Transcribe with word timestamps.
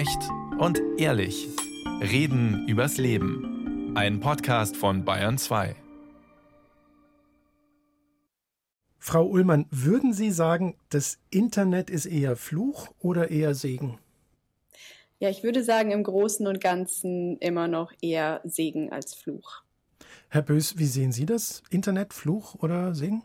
Echt 0.00 0.30
und 0.58 0.80
ehrlich. 0.96 1.46
Reden 2.00 2.66
übers 2.66 2.96
Leben. 2.96 3.94
Ein 3.94 4.20
Podcast 4.20 4.74
von 4.74 5.04
Bayern 5.04 5.36
2. 5.36 5.76
Frau 8.98 9.26
Ullmann, 9.26 9.66
würden 9.70 10.14
Sie 10.14 10.30
sagen, 10.30 10.74
das 10.88 11.18
Internet 11.28 11.90
ist 11.90 12.06
eher 12.06 12.36
Fluch 12.36 12.88
oder 12.98 13.30
eher 13.30 13.54
Segen? 13.54 13.98
Ja, 15.18 15.28
ich 15.28 15.42
würde 15.42 15.62
sagen, 15.62 15.90
im 15.90 16.02
Großen 16.02 16.46
und 16.46 16.62
Ganzen 16.62 17.36
immer 17.36 17.68
noch 17.68 17.92
eher 18.00 18.40
Segen 18.44 18.90
als 18.90 19.12
Fluch. 19.12 19.64
Herr 20.30 20.40
Bös, 20.40 20.78
wie 20.78 20.86
sehen 20.86 21.12
Sie 21.12 21.26
das? 21.26 21.62
Internet, 21.68 22.14
Fluch 22.14 22.54
oder 22.54 22.94
Segen? 22.94 23.22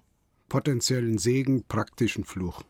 Potenziellen 0.50 1.20
Segen, 1.20 1.64
praktischen 1.64 2.26
Fluch. 2.26 2.64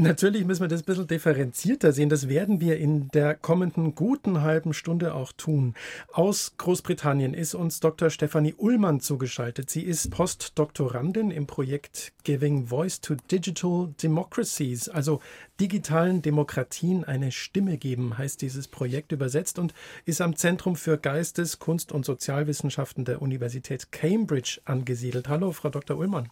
Natürlich 0.00 0.44
müssen 0.44 0.60
wir 0.60 0.68
das 0.68 0.82
ein 0.82 0.84
bisschen 0.84 1.08
differenzierter 1.08 1.90
sehen. 1.90 2.08
Das 2.08 2.28
werden 2.28 2.60
wir 2.60 2.78
in 2.78 3.08
der 3.08 3.34
kommenden 3.34 3.96
guten 3.96 4.42
halben 4.42 4.72
Stunde 4.72 5.12
auch 5.12 5.32
tun. 5.32 5.74
Aus 6.12 6.52
Großbritannien 6.56 7.34
ist 7.34 7.56
uns 7.56 7.80
Dr. 7.80 8.08
Stefanie 8.08 8.54
Ullmann 8.54 9.00
zugeschaltet. 9.00 9.70
Sie 9.70 9.82
ist 9.82 10.12
Postdoktorandin 10.12 11.32
im 11.32 11.48
Projekt 11.48 12.12
Giving 12.22 12.68
Voice 12.68 13.00
to 13.00 13.16
Digital 13.28 13.92
Democracies, 14.00 14.88
also 14.88 15.20
digitalen 15.58 16.22
Demokratien 16.22 17.02
eine 17.02 17.32
Stimme 17.32 17.76
geben, 17.76 18.16
heißt 18.16 18.40
dieses 18.40 18.68
Projekt 18.68 19.10
übersetzt 19.10 19.58
und 19.58 19.74
ist 20.04 20.20
am 20.20 20.36
Zentrum 20.36 20.76
für 20.76 20.96
Geistes-, 20.96 21.58
Kunst- 21.58 21.90
und 21.90 22.04
Sozialwissenschaften 22.04 23.04
der 23.04 23.20
Universität 23.20 23.90
Cambridge 23.90 24.60
angesiedelt. 24.64 25.28
Hallo, 25.28 25.50
Frau 25.50 25.70
Dr. 25.70 25.98
Ullmann. 25.98 26.28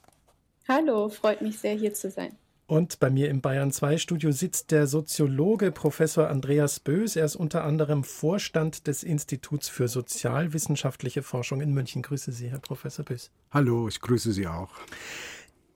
Hallo, 0.69 1.09
freut 1.09 1.43
mich 1.43 1.59
sehr, 1.59 1.75
hier 1.75 1.95
zu 1.95 2.13
sein. 2.13 2.37
Und 2.69 2.99
bei 2.99 3.11
mir 3.11 3.31
im 3.31 3.41
Bayern 3.41 3.71
2 3.71 3.97
Studio 3.97 4.33
sitzt 4.33 4.73
der 4.73 4.89
Soziologe 4.89 5.71
Professor 5.71 6.29
Andreas 6.29 6.81
Bös. 6.81 7.15
Er 7.15 7.25
ist 7.25 7.37
unter 7.37 7.63
anderem 7.63 8.03
Vorstand 8.03 8.89
des 8.89 9.05
Instituts 9.05 9.69
für 9.69 9.87
sozialwissenschaftliche 9.87 11.23
Forschung 11.23 11.61
in 11.61 11.73
München. 11.73 12.03
Grüße 12.03 12.33
Sie, 12.33 12.51
Herr 12.51 12.59
Professor 12.59 13.05
Bös. 13.05 13.31
Hallo, 13.53 13.87
ich 13.87 14.01
grüße 14.01 14.33
Sie 14.33 14.49
auch. 14.49 14.71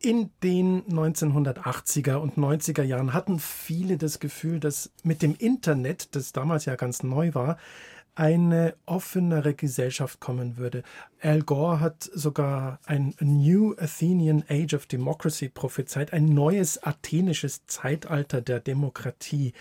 In 0.01 0.31
den 0.43 0.83
1980er 0.87 2.17
und 2.17 2.37
90er 2.37 2.83
Jahren 2.83 3.13
hatten 3.13 3.39
viele 3.39 3.97
das 3.97 4.19
Gefühl, 4.19 4.59
dass 4.59 4.91
mit 5.05 5.23
dem 5.23 5.37
Internet, 5.37 6.17
das 6.17 6.33
damals 6.33 6.65
ja 6.65 6.75
ganz 6.75 7.05
neu 7.05 7.35
war, 7.35 7.57
eine 8.15 8.75
offenere 8.87 9.55
Gesellschaft 9.55 10.21
kommen 10.21 10.57
würde. 10.57 10.83
Al 11.21 11.43
Gore 11.43 11.81
hat 11.81 12.11
sogar 12.13 12.79
ein 12.87 13.15
New 13.21 13.75
Athenian 13.79 14.45
Age 14.49 14.75
of 14.75 14.87
Democracy 14.87 15.49
prophezeit, 15.49 16.13
ein 16.13 16.27
neues 16.27 16.83
athenisches 16.83 17.67
Zeitalter 17.67 18.41
der 18.41 18.61
Demokratie. 18.61 19.53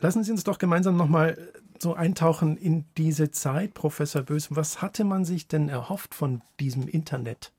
Lassen 0.00 0.24
Sie 0.24 0.32
uns 0.32 0.44
doch 0.44 0.58
gemeinsam 0.58 0.96
nochmal 0.96 1.36
so 1.78 1.94
eintauchen 1.94 2.56
in 2.56 2.84
diese 2.96 3.30
Zeit, 3.30 3.74
Professor 3.74 4.22
Bös. 4.22 4.48
Was 4.50 4.80
hatte 4.82 5.04
man 5.04 5.24
sich 5.24 5.48
denn 5.48 5.68
erhofft 5.68 6.14
von 6.14 6.42
diesem 6.60 6.88
Internet? 6.88 7.52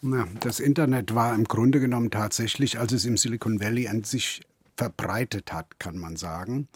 Na, 0.00 0.28
das 0.40 0.60
Internet 0.60 1.14
war 1.14 1.34
im 1.34 1.44
Grunde 1.44 1.80
genommen 1.80 2.10
tatsächlich, 2.10 2.78
als 2.78 2.92
es 2.92 3.04
im 3.04 3.16
Silicon 3.16 3.60
Valley 3.60 3.88
an 3.88 4.04
sich 4.04 4.42
verbreitet 4.78 5.52
hat, 5.52 5.80
kann 5.80 5.98
man 5.98 6.14
sagen, 6.14 6.68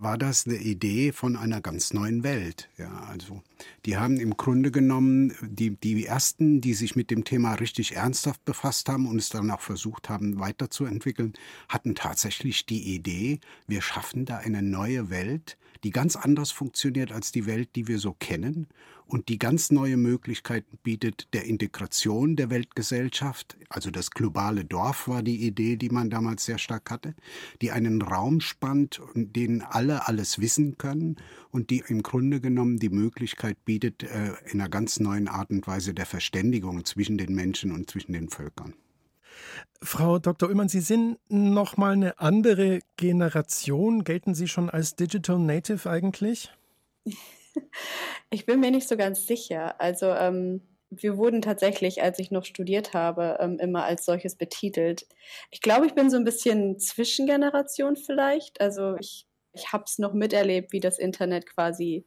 war 0.00 0.18
das 0.18 0.44
eine 0.44 0.56
Idee 0.56 1.12
von 1.12 1.36
einer 1.36 1.60
ganz 1.60 1.94
neuen 1.94 2.24
Welt. 2.24 2.68
Ja, 2.76 3.06
also 3.08 3.42
die 3.86 3.96
haben 3.96 4.18
im 4.18 4.36
Grunde 4.36 4.72
genommen 4.72 5.32
die, 5.40 5.70
die 5.70 6.04
ersten, 6.04 6.60
die 6.60 6.74
sich 6.74 6.96
mit 6.96 7.12
dem 7.12 7.22
Thema 7.22 7.54
richtig 7.54 7.94
ernsthaft 7.94 8.44
befasst 8.44 8.88
haben 8.88 9.06
und 9.06 9.18
es 9.18 9.28
dann 9.28 9.52
auch 9.52 9.60
versucht 9.60 10.08
haben 10.08 10.40
weiterzuentwickeln, 10.40 11.34
hatten 11.68 11.94
tatsächlich 11.94 12.66
die 12.66 12.92
Idee, 12.92 13.38
wir 13.68 13.82
schaffen 13.82 14.24
da 14.24 14.38
eine 14.38 14.60
neue 14.60 15.08
Welt, 15.08 15.56
die 15.82 15.90
ganz 15.90 16.16
anders 16.16 16.50
funktioniert 16.50 17.12
als 17.12 17.32
die 17.32 17.46
Welt, 17.46 17.70
die 17.74 17.88
wir 17.88 17.98
so 17.98 18.12
kennen 18.12 18.68
und 19.06 19.28
die 19.28 19.38
ganz 19.38 19.70
neue 19.70 19.96
Möglichkeiten 19.96 20.78
bietet 20.82 21.28
der 21.34 21.44
Integration 21.44 22.36
der 22.36 22.50
Weltgesellschaft. 22.50 23.56
Also 23.68 23.90
das 23.90 24.10
globale 24.10 24.64
Dorf 24.64 25.08
war 25.08 25.22
die 25.22 25.46
Idee, 25.46 25.76
die 25.76 25.90
man 25.90 26.10
damals 26.10 26.44
sehr 26.44 26.58
stark 26.58 26.90
hatte, 26.90 27.14
die 27.60 27.70
einen 27.70 28.00
Raum 28.02 28.40
spannt, 28.40 29.00
in 29.14 29.32
den 29.32 29.62
alle 29.62 30.08
alles 30.08 30.40
wissen 30.40 30.78
können 30.78 31.16
und 31.50 31.70
die 31.70 31.84
im 31.86 32.02
Grunde 32.02 32.40
genommen 32.40 32.78
die 32.78 32.88
Möglichkeit 32.88 33.62
bietet, 33.64 34.02
äh, 34.04 34.32
in 34.46 34.60
einer 34.60 34.70
ganz 34.70 35.00
neuen 35.00 35.28
Art 35.28 35.50
und 35.50 35.66
Weise 35.66 35.94
der 35.94 36.06
Verständigung 36.06 36.84
zwischen 36.84 37.18
den 37.18 37.34
Menschen 37.34 37.72
und 37.72 37.90
zwischen 37.90 38.12
den 38.12 38.28
Völkern. 38.28 38.74
Frau 39.82 40.18
Dr. 40.18 40.48
Ullmann, 40.48 40.68
Sie 40.68 40.80
sind 40.80 41.18
noch 41.28 41.76
mal 41.76 41.92
eine 41.92 42.18
andere 42.18 42.80
Generation. 42.96 44.04
Gelten 44.04 44.34
Sie 44.34 44.48
schon 44.48 44.70
als 44.70 44.96
Digital 44.96 45.38
Native 45.38 45.88
eigentlich? 45.88 46.50
Ich 48.30 48.46
bin 48.46 48.60
mir 48.60 48.70
nicht 48.70 48.88
so 48.88 48.96
ganz 48.96 49.26
sicher. 49.26 49.80
Also 49.80 50.06
ähm, 50.06 50.62
wir 50.90 51.16
wurden 51.16 51.42
tatsächlich, 51.42 52.02
als 52.02 52.18
ich 52.18 52.30
noch 52.30 52.44
studiert 52.44 52.94
habe, 52.94 53.38
ähm, 53.40 53.58
immer 53.58 53.84
als 53.84 54.04
solches 54.04 54.36
betitelt. 54.36 55.06
Ich 55.50 55.60
glaube, 55.60 55.86
ich 55.86 55.94
bin 55.94 56.10
so 56.10 56.16
ein 56.16 56.24
bisschen 56.24 56.78
Zwischengeneration 56.78 57.96
vielleicht. 57.96 58.60
Also 58.60 58.96
ich, 58.96 59.26
ich 59.52 59.72
habe 59.72 59.84
es 59.86 59.98
noch 59.98 60.12
miterlebt, 60.12 60.72
wie 60.72 60.80
das 60.80 60.98
Internet 60.98 61.46
quasi 61.46 62.06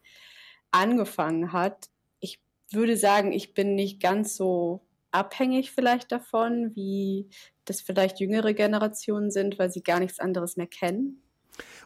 angefangen 0.71 1.53
hat. 1.53 1.89
Ich 2.19 2.41
würde 2.71 2.97
sagen, 2.97 3.31
ich 3.31 3.53
bin 3.53 3.75
nicht 3.75 4.01
ganz 4.01 4.35
so 4.35 4.86
abhängig 5.17 5.71
vielleicht 5.71 6.11
davon, 6.11 6.75
wie 6.75 7.29
das 7.65 7.81
vielleicht 7.81 8.19
jüngere 8.19 8.53
Generationen 8.53 9.31
sind, 9.31 9.59
weil 9.59 9.71
sie 9.71 9.83
gar 9.83 9.99
nichts 9.99 10.19
anderes 10.19 10.57
mehr 10.57 10.67
kennen. 10.67 11.21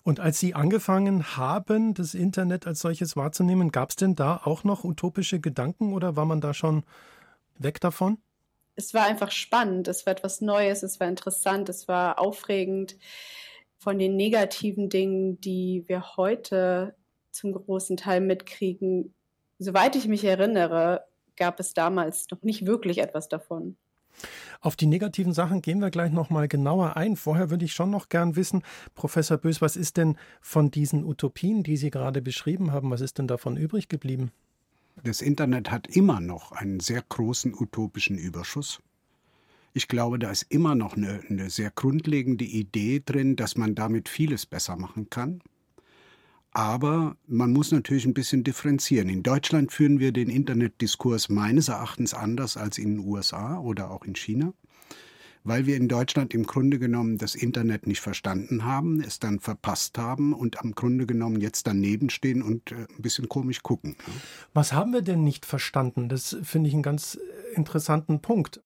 Und 0.03 0.19
als 0.19 0.39
Sie 0.39 0.53
angefangen 0.53 1.37
haben, 1.37 1.93
das 1.93 2.13
Internet 2.13 2.67
als 2.67 2.81
solches 2.81 3.15
wahrzunehmen, 3.15 3.71
gab 3.71 3.91
es 3.91 3.95
denn 3.95 4.15
da 4.15 4.41
auch 4.43 4.63
noch 4.63 4.83
utopische 4.83 5.39
Gedanken 5.39 5.93
oder 5.93 6.15
war 6.15 6.25
man 6.25 6.41
da 6.41 6.53
schon 6.53 6.83
weg 7.57 7.79
davon? 7.79 8.17
Es 8.75 8.93
war 8.93 9.05
einfach 9.05 9.31
spannend, 9.31 9.87
es 9.87 10.05
war 10.05 10.11
etwas 10.11 10.41
Neues, 10.41 10.83
es 10.83 10.99
war 10.99 11.07
interessant, 11.07 11.69
es 11.69 11.87
war 11.87 12.19
aufregend. 12.19 12.97
Von 13.77 13.97
den 13.97 14.15
negativen 14.15 14.89
Dingen, 14.89 15.39
die 15.41 15.83
wir 15.87 16.15
heute 16.15 16.95
zum 17.31 17.53
großen 17.53 17.97
Teil 17.97 18.21
mitkriegen, 18.21 19.13
soweit 19.59 19.95
ich 19.95 20.07
mich 20.07 20.23
erinnere, 20.23 21.05
gab 21.35 21.59
es 21.59 21.73
damals 21.73 22.27
noch 22.31 22.41
nicht 22.43 22.65
wirklich 22.65 22.99
etwas 22.99 23.29
davon. 23.29 23.75
Auf 24.59 24.75
die 24.75 24.85
negativen 24.85 25.33
Sachen 25.33 25.61
gehen 25.61 25.79
wir 25.79 25.89
gleich 25.89 26.11
noch 26.11 26.29
mal 26.29 26.47
genauer 26.47 26.95
ein. 26.95 27.15
Vorher 27.15 27.49
würde 27.49 27.65
ich 27.65 27.73
schon 27.73 27.89
noch 27.89 28.09
gern 28.09 28.35
wissen, 28.35 28.63
Professor 28.93 29.37
Bös, 29.37 29.61
was 29.61 29.75
ist 29.75 29.97
denn 29.97 30.17
von 30.41 30.69
diesen 30.69 31.03
Utopien, 31.03 31.63
die 31.63 31.77
Sie 31.77 31.89
gerade 31.89 32.21
beschrieben 32.21 32.71
haben, 32.71 32.91
was 32.91 33.01
ist 33.01 33.17
denn 33.17 33.27
davon 33.27 33.57
übrig 33.57 33.89
geblieben? 33.89 34.31
Das 35.03 35.21
Internet 35.21 35.71
hat 35.71 35.87
immer 35.87 36.19
noch 36.19 36.51
einen 36.51 36.79
sehr 36.79 37.01
großen 37.01 37.53
utopischen 37.53 38.17
Überschuss. 38.17 38.79
Ich 39.73 39.87
glaube, 39.87 40.19
da 40.19 40.29
ist 40.29 40.45
immer 40.49 40.75
noch 40.75 40.97
eine, 40.97 41.21
eine 41.29 41.49
sehr 41.49 41.71
grundlegende 41.71 42.43
Idee 42.43 43.01
drin, 43.03 43.37
dass 43.37 43.55
man 43.55 43.73
damit 43.73 44.09
vieles 44.09 44.45
besser 44.45 44.75
machen 44.75 45.09
kann. 45.09 45.41
Aber 46.51 47.15
man 47.27 47.51
muss 47.51 47.71
natürlich 47.71 48.05
ein 48.05 48.13
bisschen 48.13 48.43
differenzieren. 48.43 49.07
In 49.07 49.23
Deutschland 49.23 49.71
führen 49.71 49.99
wir 49.99 50.11
den 50.11 50.29
Internetdiskurs 50.29 51.29
meines 51.29 51.69
Erachtens 51.69 52.13
anders 52.13 52.57
als 52.57 52.77
in 52.77 52.97
den 52.97 53.07
USA 53.07 53.57
oder 53.59 53.89
auch 53.89 54.03
in 54.03 54.15
China, 54.15 54.53
weil 55.45 55.65
wir 55.65 55.77
in 55.77 55.87
Deutschland 55.87 56.33
im 56.33 56.45
Grunde 56.45 56.77
genommen 56.77 57.17
das 57.17 57.35
Internet 57.35 57.87
nicht 57.87 58.01
verstanden 58.01 58.65
haben, 58.65 59.01
es 59.01 59.19
dann 59.19 59.39
verpasst 59.39 59.97
haben 59.97 60.33
und 60.33 60.59
am 60.59 60.73
Grunde 60.73 61.05
genommen 61.05 61.39
jetzt 61.39 61.67
daneben 61.67 62.09
stehen 62.09 62.41
und 62.41 62.73
äh, 62.73 62.75
ein 62.75 63.01
bisschen 63.01 63.29
komisch 63.29 63.63
gucken. 63.63 63.95
Was 64.53 64.73
haben 64.73 64.91
wir 64.91 65.01
denn 65.01 65.23
nicht 65.23 65.45
verstanden? 65.45 66.09
Das 66.09 66.35
finde 66.43 66.67
ich 66.67 66.73
einen 66.73 66.83
ganz 66.83 67.17
interessanten 67.55 68.21
Punkt. 68.21 68.61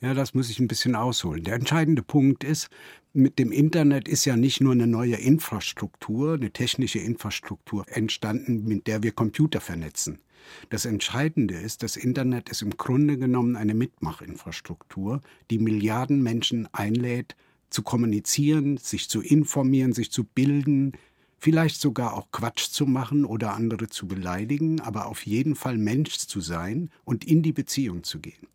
Ja, 0.00 0.12
das 0.12 0.34
muss 0.34 0.50
ich 0.50 0.60
ein 0.60 0.68
bisschen 0.68 0.94
ausholen. 0.94 1.42
Der 1.42 1.54
entscheidende 1.54 2.02
Punkt 2.02 2.44
ist, 2.44 2.68
mit 3.14 3.38
dem 3.38 3.50
Internet 3.50 4.08
ist 4.08 4.26
ja 4.26 4.36
nicht 4.36 4.60
nur 4.60 4.72
eine 4.72 4.86
neue 4.86 5.16
Infrastruktur, 5.16 6.34
eine 6.34 6.50
technische 6.50 6.98
Infrastruktur 6.98 7.86
entstanden, 7.88 8.64
mit 8.66 8.86
der 8.86 9.02
wir 9.02 9.12
Computer 9.12 9.60
vernetzen. 9.60 10.20
Das 10.68 10.84
Entscheidende 10.84 11.54
ist, 11.54 11.82
das 11.82 11.96
Internet 11.96 12.50
ist 12.50 12.60
im 12.60 12.76
Grunde 12.76 13.16
genommen 13.16 13.56
eine 13.56 13.72
Mitmachinfrastruktur, 13.72 15.22
die 15.50 15.58
Milliarden 15.58 16.22
Menschen 16.22 16.68
einlädt, 16.72 17.34
zu 17.70 17.82
kommunizieren, 17.82 18.76
sich 18.76 19.08
zu 19.08 19.22
informieren, 19.22 19.94
sich 19.94 20.12
zu 20.12 20.24
bilden, 20.24 20.92
vielleicht 21.38 21.80
sogar 21.80 22.14
auch 22.14 22.30
Quatsch 22.32 22.68
zu 22.68 22.86
machen 22.86 23.24
oder 23.24 23.54
andere 23.54 23.88
zu 23.88 24.06
beleidigen, 24.06 24.80
aber 24.80 25.06
auf 25.06 25.26
jeden 25.26 25.54
Fall 25.54 25.78
Mensch 25.78 26.18
zu 26.18 26.42
sein 26.42 26.90
und 27.04 27.24
in 27.24 27.42
die 27.42 27.52
Beziehung 27.52 28.04
zu 28.04 28.20
gehen. 28.20 28.46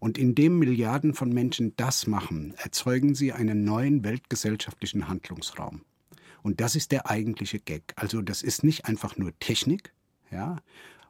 Und 0.00 0.18
indem 0.18 0.58
Milliarden 0.58 1.14
von 1.14 1.30
Menschen 1.30 1.76
das 1.76 2.06
machen, 2.06 2.54
erzeugen 2.56 3.14
sie 3.14 3.32
einen 3.32 3.64
neuen 3.64 4.02
weltgesellschaftlichen 4.02 5.08
Handlungsraum. 5.08 5.82
Und 6.42 6.60
das 6.60 6.74
ist 6.74 6.90
der 6.90 7.08
eigentliche 7.08 7.60
Gag. 7.60 7.92
Also 7.96 8.22
das 8.22 8.42
ist 8.42 8.64
nicht 8.64 8.86
einfach 8.86 9.18
nur 9.18 9.38
Technik, 9.38 9.92
ja, 10.30 10.56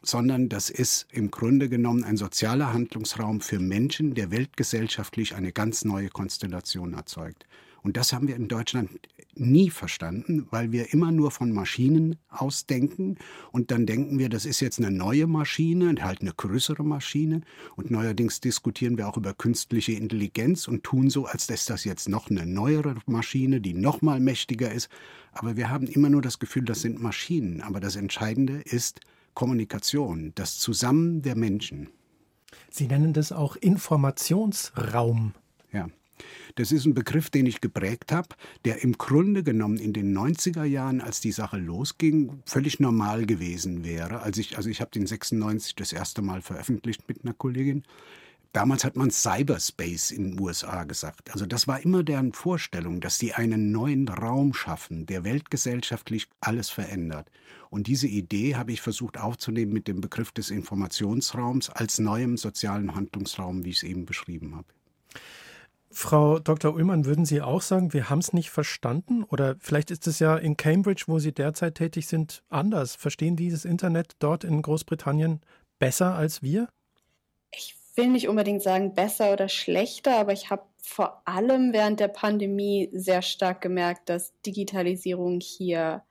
sondern 0.02 0.48
das 0.48 0.70
ist 0.70 1.06
im 1.12 1.30
Grunde 1.30 1.68
genommen 1.68 2.04
ein 2.04 2.16
sozialer 2.16 2.72
Handlungsraum 2.72 3.40
für 3.40 3.60
Menschen, 3.60 4.14
der 4.14 4.32
weltgesellschaftlich 4.32 5.36
eine 5.36 5.52
ganz 5.52 5.84
neue 5.84 6.08
Konstellation 6.08 6.94
erzeugt. 6.94 7.46
Und 7.82 7.96
das 7.96 8.12
haben 8.12 8.28
wir 8.28 8.36
in 8.36 8.48
Deutschland 8.48 8.90
nie 9.34 9.70
verstanden, 9.70 10.46
weil 10.50 10.72
wir 10.72 10.92
immer 10.92 11.12
nur 11.12 11.30
von 11.30 11.52
Maschinen 11.52 12.16
ausdenken 12.28 13.16
und 13.52 13.70
dann 13.70 13.86
denken 13.86 14.18
wir, 14.18 14.28
das 14.28 14.44
ist 14.44 14.60
jetzt 14.60 14.78
eine 14.78 14.90
neue 14.90 15.26
Maschine, 15.26 15.94
halt 16.00 16.20
eine 16.20 16.32
größere 16.32 16.84
Maschine 16.84 17.40
und 17.76 17.90
neuerdings 17.90 18.40
diskutieren 18.40 18.98
wir 18.98 19.08
auch 19.08 19.16
über 19.16 19.32
künstliche 19.34 19.92
Intelligenz 19.92 20.68
und 20.68 20.84
tun 20.84 21.10
so, 21.10 21.26
als 21.26 21.48
ist 21.48 21.70
das 21.70 21.84
jetzt 21.84 22.08
noch 22.08 22.30
eine 22.30 22.46
neuere 22.46 22.96
Maschine, 23.06 23.60
die 23.60 23.74
noch 23.74 24.02
mal 24.02 24.20
mächtiger 24.20 24.70
ist, 24.70 24.88
aber 25.32 25.56
wir 25.56 25.70
haben 25.70 25.86
immer 25.86 26.10
nur 26.10 26.22
das 26.22 26.38
Gefühl, 26.38 26.64
das 26.64 26.82
sind 26.82 27.00
Maschinen, 27.00 27.60
aber 27.60 27.80
das 27.80 27.96
Entscheidende 27.96 28.60
ist 28.60 29.00
Kommunikation, 29.34 30.32
das 30.34 30.58
Zusammen 30.58 31.22
der 31.22 31.36
Menschen. 31.36 31.88
Sie 32.70 32.86
nennen 32.86 33.12
das 33.12 33.32
auch 33.32 33.56
Informationsraum. 33.56 35.34
Ja. 35.72 35.88
Das 36.56 36.72
ist 36.72 36.84
ein 36.86 36.94
Begriff, 36.94 37.30
den 37.30 37.46
ich 37.46 37.60
geprägt 37.60 38.12
habe, 38.12 38.28
der 38.64 38.82
im 38.82 38.98
Grunde 38.98 39.42
genommen 39.42 39.78
in 39.78 39.92
den 39.92 40.16
90er 40.16 40.64
Jahren, 40.64 41.00
als 41.00 41.20
die 41.20 41.32
Sache 41.32 41.58
losging, 41.58 42.42
völlig 42.46 42.80
normal 42.80 43.26
gewesen 43.26 43.84
wäre. 43.84 44.20
Als 44.20 44.38
ich, 44.38 44.56
also 44.56 44.68
ich 44.68 44.80
habe 44.80 44.90
den 44.90 45.06
96 45.06 45.74
das 45.76 45.92
erste 45.92 46.22
Mal 46.22 46.42
veröffentlicht 46.42 47.08
mit 47.08 47.24
einer 47.24 47.34
Kollegin. 47.34 47.84
Damals 48.52 48.82
hat 48.82 48.96
man 48.96 49.12
Cyberspace 49.12 50.10
in 50.10 50.32
den 50.32 50.40
USA 50.40 50.82
gesagt. 50.82 51.30
Also 51.32 51.46
das 51.46 51.68
war 51.68 51.80
immer 51.80 52.02
deren 52.02 52.32
Vorstellung, 52.32 53.00
dass 53.00 53.16
sie 53.16 53.32
einen 53.32 53.70
neuen 53.70 54.08
Raum 54.08 54.54
schaffen, 54.54 55.06
der 55.06 55.22
weltgesellschaftlich 55.22 56.26
alles 56.40 56.68
verändert. 56.68 57.30
Und 57.70 57.86
diese 57.86 58.08
Idee 58.08 58.56
habe 58.56 58.72
ich 58.72 58.80
versucht 58.80 59.18
aufzunehmen 59.18 59.72
mit 59.72 59.86
dem 59.86 60.00
Begriff 60.00 60.32
des 60.32 60.50
Informationsraums 60.50 61.70
als 61.70 62.00
neuem 62.00 62.36
sozialen 62.36 62.96
Handlungsraum, 62.96 63.64
wie 63.64 63.70
ich 63.70 63.76
es 63.76 63.82
eben 63.84 64.04
beschrieben 64.04 64.56
habe. 64.56 64.66
Frau 65.92 66.38
Dr. 66.38 66.72
Ullmann, 66.72 67.04
würden 67.04 67.24
Sie 67.24 67.42
auch 67.42 67.62
sagen, 67.62 67.92
wir 67.92 68.10
haben 68.10 68.20
es 68.20 68.32
nicht 68.32 68.50
verstanden? 68.50 69.24
Oder 69.24 69.56
vielleicht 69.58 69.90
ist 69.90 70.06
es 70.06 70.20
ja 70.20 70.36
in 70.36 70.56
Cambridge, 70.56 71.04
wo 71.08 71.18
Sie 71.18 71.32
derzeit 71.32 71.74
tätig 71.74 72.06
sind, 72.06 72.44
anders. 72.48 72.94
Verstehen 72.94 73.34
die 73.34 73.50
das 73.50 73.64
Internet 73.64 74.14
dort 74.20 74.44
in 74.44 74.62
Großbritannien 74.62 75.40
besser 75.80 76.14
als 76.14 76.42
wir? 76.42 76.68
Ich 77.50 77.74
will 77.96 78.08
nicht 78.08 78.28
unbedingt 78.28 78.62
sagen 78.62 78.94
besser 78.94 79.32
oder 79.32 79.48
schlechter, 79.48 80.16
aber 80.16 80.32
ich 80.32 80.50
habe 80.50 80.62
vor 80.80 81.22
allem 81.26 81.72
während 81.72 81.98
der 81.98 82.08
Pandemie 82.08 82.88
sehr 82.92 83.22
stark 83.22 83.60
gemerkt, 83.60 84.08
dass 84.08 84.32
Digitalisierung 84.42 85.40
hier 85.40 86.04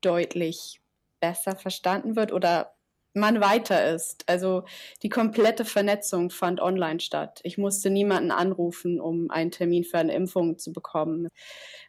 deutlich 0.00 0.80
besser 1.20 1.56
verstanden 1.56 2.16
wird 2.16 2.32
oder 2.32 2.74
man 3.16 3.40
weiter 3.40 3.92
ist. 3.94 4.24
Also 4.28 4.64
die 5.02 5.08
komplette 5.08 5.64
Vernetzung 5.64 6.30
fand 6.30 6.60
online 6.60 7.00
statt. 7.00 7.40
Ich 7.42 7.58
musste 7.58 7.90
niemanden 7.90 8.30
anrufen, 8.30 9.00
um 9.00 9.30
einen 9.30 9.50
Termin 9.50 9.84
für 9.84 9.98
eine 9.98 10.14
Impfung 10.14 10.58
zu 10.58 10.72
bekommen. 10.72 11.28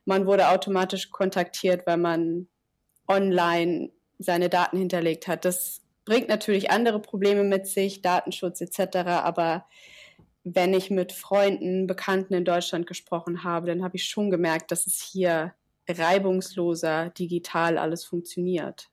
Man 0.05 0.25
wurde 0.25 0.49
automatisch 0.49 1.11
kontaktiert, 1.11 1.85
weil 1.85 1.97
man 1.97 2.47
online 3.07 3.91
seine 4.17 4.49
Daten 4.49 4.77
hinterlegt 4.77 5.27
hat. 5.27 5.45
Das 5.45 5.81
bringt 6.05 6.29
natürlich 6.29 6.71
andere 6.71 7.01
Probleme 7.01 7.43
mit 7.43 7.67
sich, 7.67 8.01
Datenschutz 8.01 8.61
etc. 8.61 8.97
Aber 9.07 9.65
wenn 10.43 10.73
ich 10.73 10.89
mit 10.89 11.11
Freunden, 11.11 11.87
Bekannten 11.87 12.33
in 12.33 12.45
Deutschland 12.45 12.87
gesprochen 12.87 13.43
habe, 13.43 13.67
dann 13.67 13.83
habe 13.83 13.97
ich 13.97 14.05
schon 14.05 14.31
gemerkt, 14.31 14.71
dass 14.71 14.87
es 14.87 15.01
hier 15.01 15.53
reibungsloser 15.89 17.09
digital 17.09 17.77
alles 17.77 18.05
funktioniert. 18.05 18.89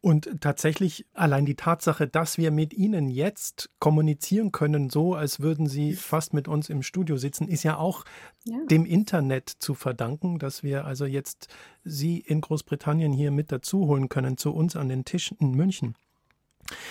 Und 0.00 0.40
tatsächlich 0.40 1.06
allein 1.12 1.46
die 1.46 1.54
Tatsache, 1.54 2.08
dass 2.08 2.36
wir 2.36 2.50
mit 2.50 2.74
Ihnen 2.74 3.08
jetzt 3.08 3.70
kommunizieren 3.78 4.52
können, 4.52 4.90
so 4.90 5.14
als 5.14 5.40
würden 5.40 5.66
Sie 5.66 5.94
fast 5.94 6.34
mit 6.34 6.48
uns 6.48 6.68
im 6.68 6.82
Studio 6.82 7.16
sitzen, 7.16 7.48
ist 7.48 7.62
ja 7.62 7.76
auch 7.76 8.04
ja. 8.44 8.58
dem 8.66 8.84
Internet 8.84 9.48
zu 9.48 9.74
verdanken, 9.74 10.38
dass 10.38 10.62
wir 10.62 10.84
also 10.84 11.04
jetzt 11.06 11.48
Sie 11.84 12.18
in 12.18 12.40
Großbritannien 12.40 13.12
hier 13.12 13.30
mit 13.30 13.52
dazu 13.52 13.86
holen 13.86 14.08
können, 14.08 14.36
zu 14.36 14.52
uns 14.52 14.76
an 14.76 14.88
den 14.88 15.04
Tisch 15.04 15.32
in 15.38 15.52
München. 15.52 15.94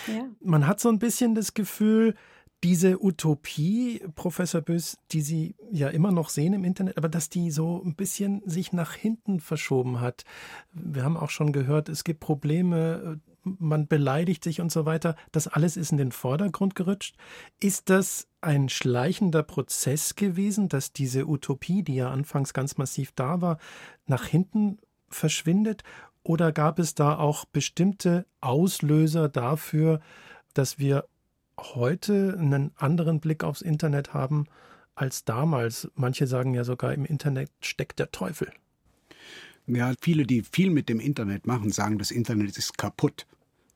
Ja. 0.07 0.25
Man 0.39 0.67
hat 0.67 0.79
so 0.79 0.89
ein 0.89 0.99
bisschen 0.99 1.35
das 1.35 1.53
Gefühl, 1.53 2.15
diese 2.63 3.03
Utopie, 3.03 4.03
Professor 4.15 4.61
Bös, 4.61 4.97
die 5.11 5.21
Sie 5.21 5.55
ja 5.71 5.89
immer 5.89 6.11
noch 6.11 6.29
sehen 6.29 6.53
im 6.53 6.63
Internet, 6.63 6.97
aber 6.97 7.09
dass 7.09 7.29
die 7.29 7.49
so 7.49 7.81
ein 7.83 7.95
bisschen 7.95 8.41
sich 8.45 8.71
nach 8.71 8.93
hinten 8.93 9.39
verschoben 9.39 9.99
hat. 9.99 10.25
Wir 10.71 11.03
haben 11.03 11.17
auch 11.17 11.31
schon 11.31 11.53
gehört, 11.53 11.89
es 11.89 12.03
gibt 12.03 12.19
Probleme, 12.19 13.19
man 13.43 13.87
beleidigt 13.87 14.43
sich 14.43 14.61
und 14.61 14.71
so 14.71 14.85
weiter. 14.85 15.15
Das 15.31 15.47
alles 15.47 15.75
ist 15.75 15.91
in 15.91 15.97
den 15.97 16.11
Vordergrund 16.11 16.75
gerutscht. 16.75 17.15
Ist 17.59 17.89
das 17.89 18.27
ein 18.41 18.69
schleichender 18.69 19.41
Prozess 19.41 20.15
gewesen, 20.15 20.69
dass 20.69 20.93
diese 20.93 21.27
Utopie, 21.27 21.81
die 21.81 21.95
ja 21.95 22.11
anfangs 22.11 22.53
ganz 22.53 22.77
massiv 22.77 23.11
da 23.13 23.41
war, 23.41 23.57
nach 24.05 24.25
hinten 24.25 24.77
verschwindet? 25.09 25.83
Oder 26.23 26.51
gab 26.51 26.77
es 26.77 26.93
da 26.93 27.17
auch 27.17 27.45
bestimmte 27.45 28.27
Auslöser 28.41 29.27
dafür, 29.27 29.99
dass 30.53 30.77
wir 30.77 31.05
heute 31.61 32.35
einen 32.37 32.71
anderen 32.75 33.19
Blick 33.19 33.43
aufs 33.43 33.61
Internet 33.61 34.13
haben 34.13 34.47
als 34.95 35.23
damals. 35.25 35.89
Manche 35.95 36.27
sagen 36.27 36.53
ja 36.53 36.63
sogar, 36.63 36.93
im 36.93 37.05
Internet 37.05 37.49
steckt 37.61 37.99
der 37.99 38.11
Teufel. 38.11 38.51
Ja, 39.67 39.93
viele, 40.01 40.25
die 40.25 40.41
viel 40.41 40.69
mit 40.69 40.89
dem 40.89 40.99
Internet 40.99 41.47
machen, 41.47 41.71
sagen, 41.71 41.97
das 41.97 42.11
Internet 42.11 42.57
ist 42.57 42.77
kaputt. 42.77 43.27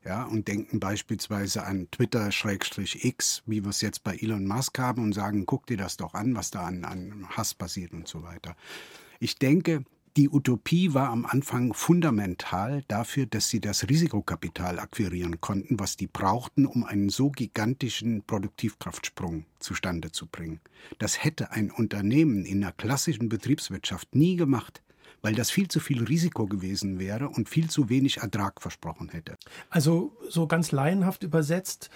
Ja, 0.04 0.22
und 0.22 0.46
denken 0.46 0.78
beispielsweise 0.78 1.64
an 1.64 1.88
Twitter-X, 1.90 3.42
wie 3.46 3.64
wir 3.64 3.70
es 3.70 3.80
jetzt 3.80 4.04
bei 4.04 4.16
Elon 4.16 4.46
Musk 4.46 4.78
haben, 4.78 5.02
und 5.02 5.12
sagen, 5.12 5.46
guck 5.46 5.66
dir 5.66 5.76
das 5.76 5.96
doch 5.96 6.14
an, 6.14 6.36
was 6.36 6.52
da 6.52 6.64
an, 6.64 6.84
an 6.84 7.26
Hass 7.30 7.54
passiert 7.54 7.92
und 7.92 8.06
so 8.06 8.22
weiter. 8.22 8.54
Ich 9.18 9.36
denke, 9.36 9.84
die 10.16 10.30
Utopie 10.30 10.94
war 10.94 11.10
am 11.10 11.26
Anfang 11.26 11.74
fundamental 11.74 12.82
dafür, 12.88 13.26
dass 13.26 13.48
sie 13.50 13.60
das 13.60 13.88
Risikokapital 13.88 14.78
akquirieren 14.78 15.42
konnten, 15.42 15.78
was 15.78 15.96
die 15.96 16.06
brauchten, 16.06 16.64
um 16.64 16.84
einen 16.84 17.10
so 17.10 17.30
gigantischen 17.30 18.22
Produktivkraftsprung 18.22 19.44
zustande 19.58 20.12
zu 20.12 20.26
bringen. 20.26 20.60
Das 20.98 21.22
hätte 21.22 21.50
ein 21.50 21.70
Unternehmen 21.70 22.46
in 22.46 22.64
einer 22.64 22.72
klassischen 22.72 23.28
Betriebswirtschaft 23.28 24.14
nie 24.14 24.36
gemacht 24.36 24.82
weil 25.22 25.34
das 25.34 25.50
viel 25.50 25.66
zu 25.66 25.80
viel 25.80 26.04
Risiko 26.04 26.46
gewesen 26.46 27.00
wäre 27.00 27.28
und 27.28 27.48
viel 27.48 27.68
zu 27.68 27.88
wenig 27.88 28.18
Ertrag 28.18 28.62
versprochen 28.62 29.08
hätte. 29.08 29.36
Also 29.70 30.16
so 30.28 30.46
ganz 30.46 30.70
laienhaft 30.70 31.24
übersetzt, 31.24 31.90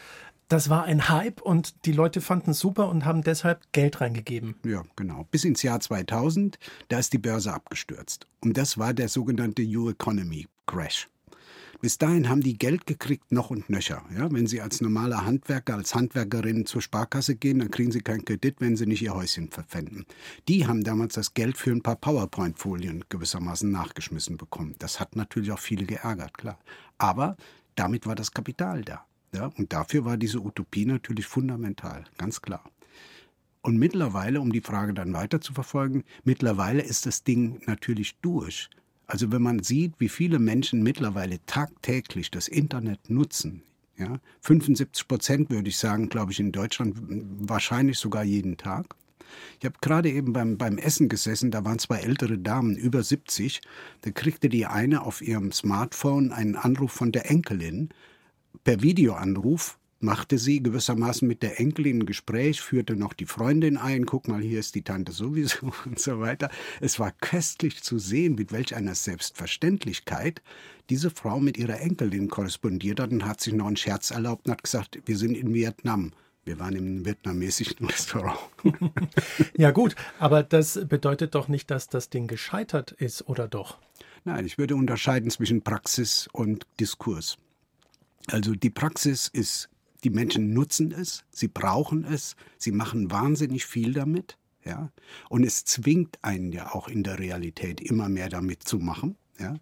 das 0.51 0.69
war 0.69 0.85
ein 0.85 1.09
Hype 1.09 1.41
und 1.41 1.87
die 1.87 1.93
Leute 1.93 2.21
fanden 2.21 2.51
es 2.51 2.59
super 2.59 2.89
und 2.89 3.05
haben 3.05 3.23
deshalb 3.23 3.73
Geld 3.73 4.01
reingegeben. 4.01 4.57
Ja, 4.65 4.83
genau. 4.97 5.27
Bis 5.31 5.45
ins 5.45 5.63
Jahr 5.63 5.79
2000, 5.79 6.59
da 6.89 6.99
ist 6.99 7.13
die 7.13 7.19
Börse 7.19 7.55
abgestürzt. 7.55 8.27
Und 8.41 8.59
das 8.59 8.77
war 8.77 8.93
der 8.93 9.09
sogenannte 9.09 9.63
New 9.63 9.89
Economy 9.89 10.49
Crash. 10.67 11.09
Bis 11.81 11.97
dahin 11.97 12.29
haben 12.29 12.43
die 12.43 12.59
Geld 12.59 12.87
gekriegt, 12.87 13.33
noch 13.33 13.51
und 13.51 13.71
nöcher. 13.71 14.03
Ja, 14.15 14.31
wenn 14.31 14.47
sie 14.49 14.61
als 14.61 14.81
normaler 14.81 15.25
Handwerker, 15.25 15.77
als 15.77 15.95
Handwerkerin 15.95 16.67
zur 16.67 16.83
Sparkasse 16.83 17.37
gehen, 17.37 17.61
dann 17.61 17.71
kriegen 17.71 17.93
sie 17.93 18.03
keinen 18.03 18.25
Kredit, 18.25 18.57
wenn 18.61 18.77
sie 18.77 18.87
nicht 18.87 19.03
ihr 19.03 19.15
Häuschen 19.15 19.51
verpfänden. 19.51 20.05
Die 20.49 20.67
haben 20.67 20.83
damals 20.83 21.15
das 21.15 21.33
Geld 21.33 21.57
für 21.57 21.71
ein 21.71 21.83
paar 21.83 21.97
PowerPoint-Folien 21.97 23.05
gewissermaßen 23.09 23.71
nachgeschmissen 23.71 24.37
bekommen. 24.37 24.75
Das 24.81 24.99
hat 24.99 25.15
natürlich 25.15 25.53
auch 25.53 25.59
viele 25.61 25.87
geärgert, 25.87 26.37
klar. 26.37 26.59
Aber 26.99 27.37
damit 27.77 28.05
war 28.07 28.17
das 28.17 28.33
Kapital 28.33 28.83
da. 28.83 29.07
Ja, 29.33 29.47
und 29.57 29.73
dafür 29.73 30.05
war 30.05 30.17
diese 30.17 30.41
Utopie 30.41 30.87
natürlich 30.87 31.27
fundamental, 31.27 32.05
ganz 32.19 32.43
klar. 32.43 32.65
Und 33.63 33.79
mittlerweile, 33.79 34.41
um 34.41 34.53
die 34.53 34.63
Frage 34.63 34.95
dann 34.95 35.13
weiter 35.13 35.41
zu 35.41 35.53
verfolgen, 35.53 36.05
mittlerweile 36.25 36.83
ist 36.83 37.07
das 37.07 37.25
Ding 37.25 37.61
natürlich 37.67 38.17
durch. 38.21 38.71
Also 39.07 39.33
wenn 39.33 39.43
man 39.43 39.63
sieht, 39.63 39.95
wie 39.99 40.09
viele 40.09 40.39
Menschen 40.39 40.83
mittlerweile 40.83 41.45
tagtäglich 41.47 42.31
das 42.31 42.49
Internet 42.49 43.11
nutzen, 43.11 43.63
ja, 43.99 44.19
75 44.41 45.07
Prozent 45.07 45.51
würde 45.51 45.69
ich 45.69 45.77
sagen, 45.77 46.09
glaube 46.09 46.33
ich, 46.33 46.41
in 46.41 46.53
Deutschland 46.53 46.97
wahrscheinlich 46.99 47.99
sogar 47.99 48.25
jeden 48.25 48.57
Tag. 48.57 48.95
Ich 49.59 49.67
habe 49.67 49.77
gerade 49.81 50.11
eben 50.11 50.33
beim, 50.33 50.57
beim 50.57 50.79
Essen 50.79 51.09
gesessen, 51.09 51.51
da 51.51 51.65
waren 51.65 51.79
zwei 51.79 51.99
ältere 51.99 52.39
Damen, 52.39 52.77
über 52.77 53.03
70. 53.03 53.61
Da 54.01 54.11
kriegte 54.11 54.49
die 54.49 54.67
eine 54.67 55.03
auf 55.03 55.21
ihrem 55.21 55.53
Smartphone 55.53 56.33
einen 56.33 56.57
Anruf 56.57 56.93
von 56.93 57.13
der 57.13 57.31
Enkelin, 57.31 57.91
per 58.65 58.83
Videoanruf 58.83 59.79
machte 60.01 60.39
sie 60.39 60.63
gewissermaßen 60.63 61.29
mit 61.29 61.43
der 61.43 61.61
Enkelin 61.61 62.01
ein 62.01 62.07
Gespräch, 62.07 62.61
führte 62.61 62.97
noch 62.97 63.13
die 63.13 63.27
Freundin 63.27 63.77
ein, 63.77 64.07
guck 64.07 64.29
mal, 64.29 64.41
hier 64.41 64.59
ist 64.59 64.75
die 64.75 64.83
Tante 64.83 65.13
sowieso 65.13 65.73
und 65.85 65.99
so 65.99 66.21
weiter. 66.21 66.51
Es 66.81 66.99
war 66.99 67.13
köstlich 67.13 67.83
zu 67.83 67.99
sehen, 67.99 68.35
mit 68.35 68.53
welch 68.53 68.75
einer 68.75 68.95
Selbstverständlichkeit 68.95 70.43
diese 70.89 71.11
Frau 71.11 71.39
mit 71.39 71.57
ihrer 71.57 71.81
Enkelin 71.81 72.29
korrespondiert 72.29 72.99
hat 72.99 73.13
und 73.13 73.25
hat 73.27 73.41
sich 73.41 73.55
noch 73.55 73.67
einen 73.67 73.77
Scherz 73.77 74.11
erlaubt 74.11 74.47
und 74.47 74.53
hat 74.53 74.65
gesagt, 74.65 74.99
wir 75.05 75.17
sind 75.17 75.37
in 75.37 75.55
Vietnam. 75.55 76.13
Wir 76.45 76.59
waren 76.59 76.75
im 76.75 77.05
vietnamesischen 77.05 77.87
Restaurant. 77.87 78.39
ja 79.57 79.71
gut, 79.71 79.95
aber 80.19 80.43
das 80.43 80.81
bedeutet 80.89 81.35
doch 81.35 81.49
nicht, 81.49 81.71
dass 81.71 81.89
das 81.89 82.09
Ding 82.09 82.27
gescheitert 82.27 82.93
ist, 82.93 83.29
oder 83.29 83.47
doch? 83.47 83.79
Nein, 84.25 84.47
ich 84.47 84.59
würde 84.59 84.75
unterscheiden 84.75 85.31
zwischen 85.31 85.63
Praxis 85.63 86.29
und 86.33 86.67
Diskurs. 86.81 87.39
Also 88.33 88.55
die 88.55 88.71
Praxis 88.71 89.29
ist, 89.29 89.69
die 90.05 90.11
Menschen 90.11 90.53
nutzen 90.53 90.93
es, 90.93 91.25
sie 91.31 91.49
brauchen 91.49 92.05
es, 92.05 92.37
sie 92.59 92.73
machen 92.73 93.11
wahnsinnig 93.11 93.67
viel 93.67 93.93
damit. 93.93 94.39
Ja? 94.65 94.91
Und 95.29 95.45
es 95.45 95.65
zwingt 95.65 96.19
einen 96.23 96.53
ja 96.53 96.75
auch 96.75 96.89
in 96.89 97.03
der 97.03 97.19
Realität 97.19 97.81
immer 97.81 98.09
mehr 98.09 98.29
damit 98.29 98.63
zu 98.63 98.79
machen. 98.79 99.17
Ja? 99.39 99.55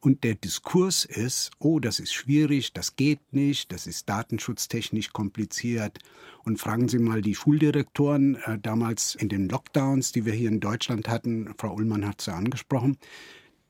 Und 0.00 0.24
der 0.24 0.34
Diskurs 0.34 1.04
ist, 1.04 1.50
oh, 1.58 1.80
das 1.80 2.00
ist 2.00 2.12
schwierig, 2.12 2.72
das 2.72 2.96
geht 2.96 3.32
nicht, 3.32 3.72
das 3.72 3.86
ist 3.86 4.08
datenschutztechnisch 4.08 5.12
kompliziert. 5.12 5.98
Und 6.44 6.58
fragen 6.58 6.88
Sie 6.88 6.98
mal 6.98 7.20
die 7.20 7.34
Schuldirektoren 7.34 8.36
äh, 8.36 8.58
damals 8.58 9.14
in 9.14 9.28
den 9.28 9.48
Lockdowns, 9.48 10.12
die 10.12 10.24
wir 10.24 10.32
hier 10.32 10.48
in 10.48 10.60
Deutschland 10.60 11.08
hatten, 11.08 11.54
Frau 11.58 11.74
Ullmann 11.74 12.06
hat 12.06 12.20
es 12.20 12.26
ja 12.26 12.34
angesprochen, 12.34 12.96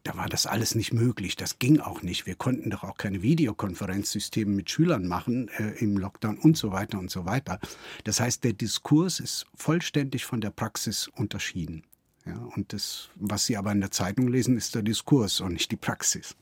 da 0.08 0.16
war 0.16 0.28
das 0.28 0.46
alles 0.46 0.74
nicht 0.74 0.94
möglich. 0.94 1.36
Das 1.36 1.58
ging 1.58 1.80
auch 1.80 2.00
nicht. 2.00 2.24
Wir 2.24 2.34
konnten 2.34 2.70
doch 2.70 2.82
auch 2.82 2.96
keine 2.96 3.20
Videokonferenzsysteme 3.20 4.50
mit 4.50 4.70
Schülern 4.70 5.06
machen 5.06 5.48
äh, 5.58 5.72
im 5.80 5.98
Lockdown 5.98 6.38
und 6.38 6.56
so 6.56 6.72
weiter 6.72 6.98
und 6.98 7.10
so 7.10 7.26
weiter. 7.26 7.60
Das 8.04 8.18
heißt, 8.18 8.42
der 8.42 8.54
Diskurs 8.54 9.20
ist 9.20 9.44
vollständig 9.54 10.24
von 10.24 10.40
der 10.40 10.48
Praxis 10.48 11.08
unterschieden. 11.08 11.84
Ja, 12.24 12.38
und 12.56 12.72
das, 12.72 13.10
was 13.16 13.44
Sie 13.44 13.58
aber 13.58 13.70
in 13.70 13.80
der 13.80 13.90
Zeitung 13.90 14.28
lesen, 14.28 14.56
ist 14.56 14.74
der 14.74 14.82
Diskurs 14.82 15.42
und 15.42 15.52
nicht 15.52 15.70
die 15.70 15.76
Praxis. 15.76 16.34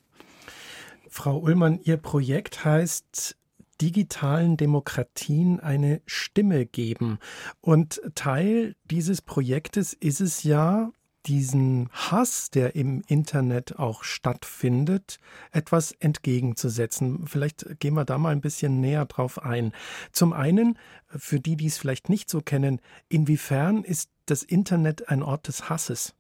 Frau 1.09 1.37
Ullmann, 1.41 1.81
Ihr 1.83 1.97
Projekt 1.97 2.65
heißt 2.65 3.37
digitalen 3.81 4.57
Demokratien 4.57 5.59
eine 5.59 6.03
Stimme 6.07 6.67
geben. 6.67 7.19
Und 7.61 8.01
Teil 8.15 8.77
dieses 8.85 9.23
Projektes 9.23 9.93
ist 9.93 10.21
es 10.21 10.45
ja, 10.45 10.93
diesen 11.27 11.89
Hass, 11.93 12.51
der 12.51 12.77
im 12.77 13.03
Internet 13.07 13.79
auch 13.79 14.05
stattfindet, 14.05 15.19
etwas 15.53 15.93
entgegenzusetzen. 15.93 17.27
Vielleicht 17.27 17.81
gehen 17.81 17.95
wir 17.95 18.05
da 18.05 18.19
mal 18.19 18.31
ein 18.31 18.41
bisschen 18.41 18.81
näher 18.81 19.05
drauf 19.07 19.43
ein. 19.43 19.73
Zum 20.13 20.33
einen, 20.33 20.79
für 21.09 21.41
die, 21.41 21.57
die 21.57 21.67
es 21.67 21.79
vielleicht 21.79 22.09
nicht 22.09 22.31
so 22.31 22.41
kennen, 22.41 22.81
inwiefern 23.09 23.83
ist 23.83 24.11
das 24.27 24.43
Internet 24.43 25.09
ein 25.09 25.23
Ort 25.23 25.49
des 25.49 25.69
Hasses? 25.69 26.15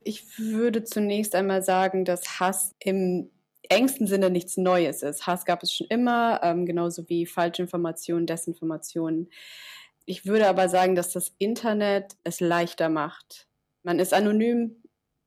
Ich 0.00 0.38
würde 0.38 0.84
zunächst 0.84 1.34
einmal 1.34 1.62
sagen, 1.62 2.04
dass 2.04 2.40
Hass 2.40 2.74
im 2.78 3.30
engsten 3.68 4.06
Sinne 4.06 4.30
nichts 4.30 4.56
Neues 4.56 5.02
ist. 5.02 5.26
Hass 5.26 5.44
gab 5.44 5.62
es 5.62 5.72
schon 5.72 5.86
immer, 5.88 6.40
ähm, 6.42 6.66
genauso 6.66 7.08
wie 7.08 7.26
Falschinformationen, 7.26 8.26
Desinformationen. 8.26 9.28
Ich 10.06 10.24
würde 10.24 10.48
aber 10.48 10.68
sagen, 10.68 10.94
dass 10.94 11.12
das 11.12 11.34
Internet 11.38 12.16
es 12.24 12.40
leichter 12.40 12.88
macht, 12.88 13.47
man 13.88 14.00
ist 14.00 14.12
anonym, 14.12 14.76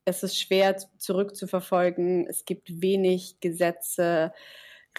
es 0.05 0.21
ist 0.21 0.39
schwer 0.39 0.77
zurückzuverfolgen, 0.77 2.27
es 2.27 2.45
gibt 2.45 2.79
wenig 2.79 3.39
Gesetze, 3.39 4.33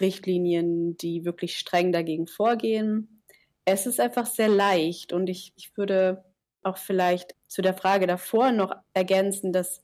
Richtlinien, 0.01 0.97
die 0.97 1.23
wirklich 1.23 1.57
streng 1.57 1.93
dagegen 1.93 2.27
vorgehen. 2.27 3.23
Es 3.63 3.85
ist 3.85 4.01
einfach 4.01 4.25
sehr 4.25 4.49
leicht 4.49 5.13
und 5.13 5.29
ich, 5.29 5.53
ich 5.55 5.77
würde 5.77 6.25
auch 6.61 6.75
vielleicht 6.75 7.35
zu 7.47 7.61
der 7.61 7.73
Frage 7.73 8.05
davor 8.05 8.51
noch 8.51 8.75
ergänzen, 8.93 9.53
dass 9.53 9.81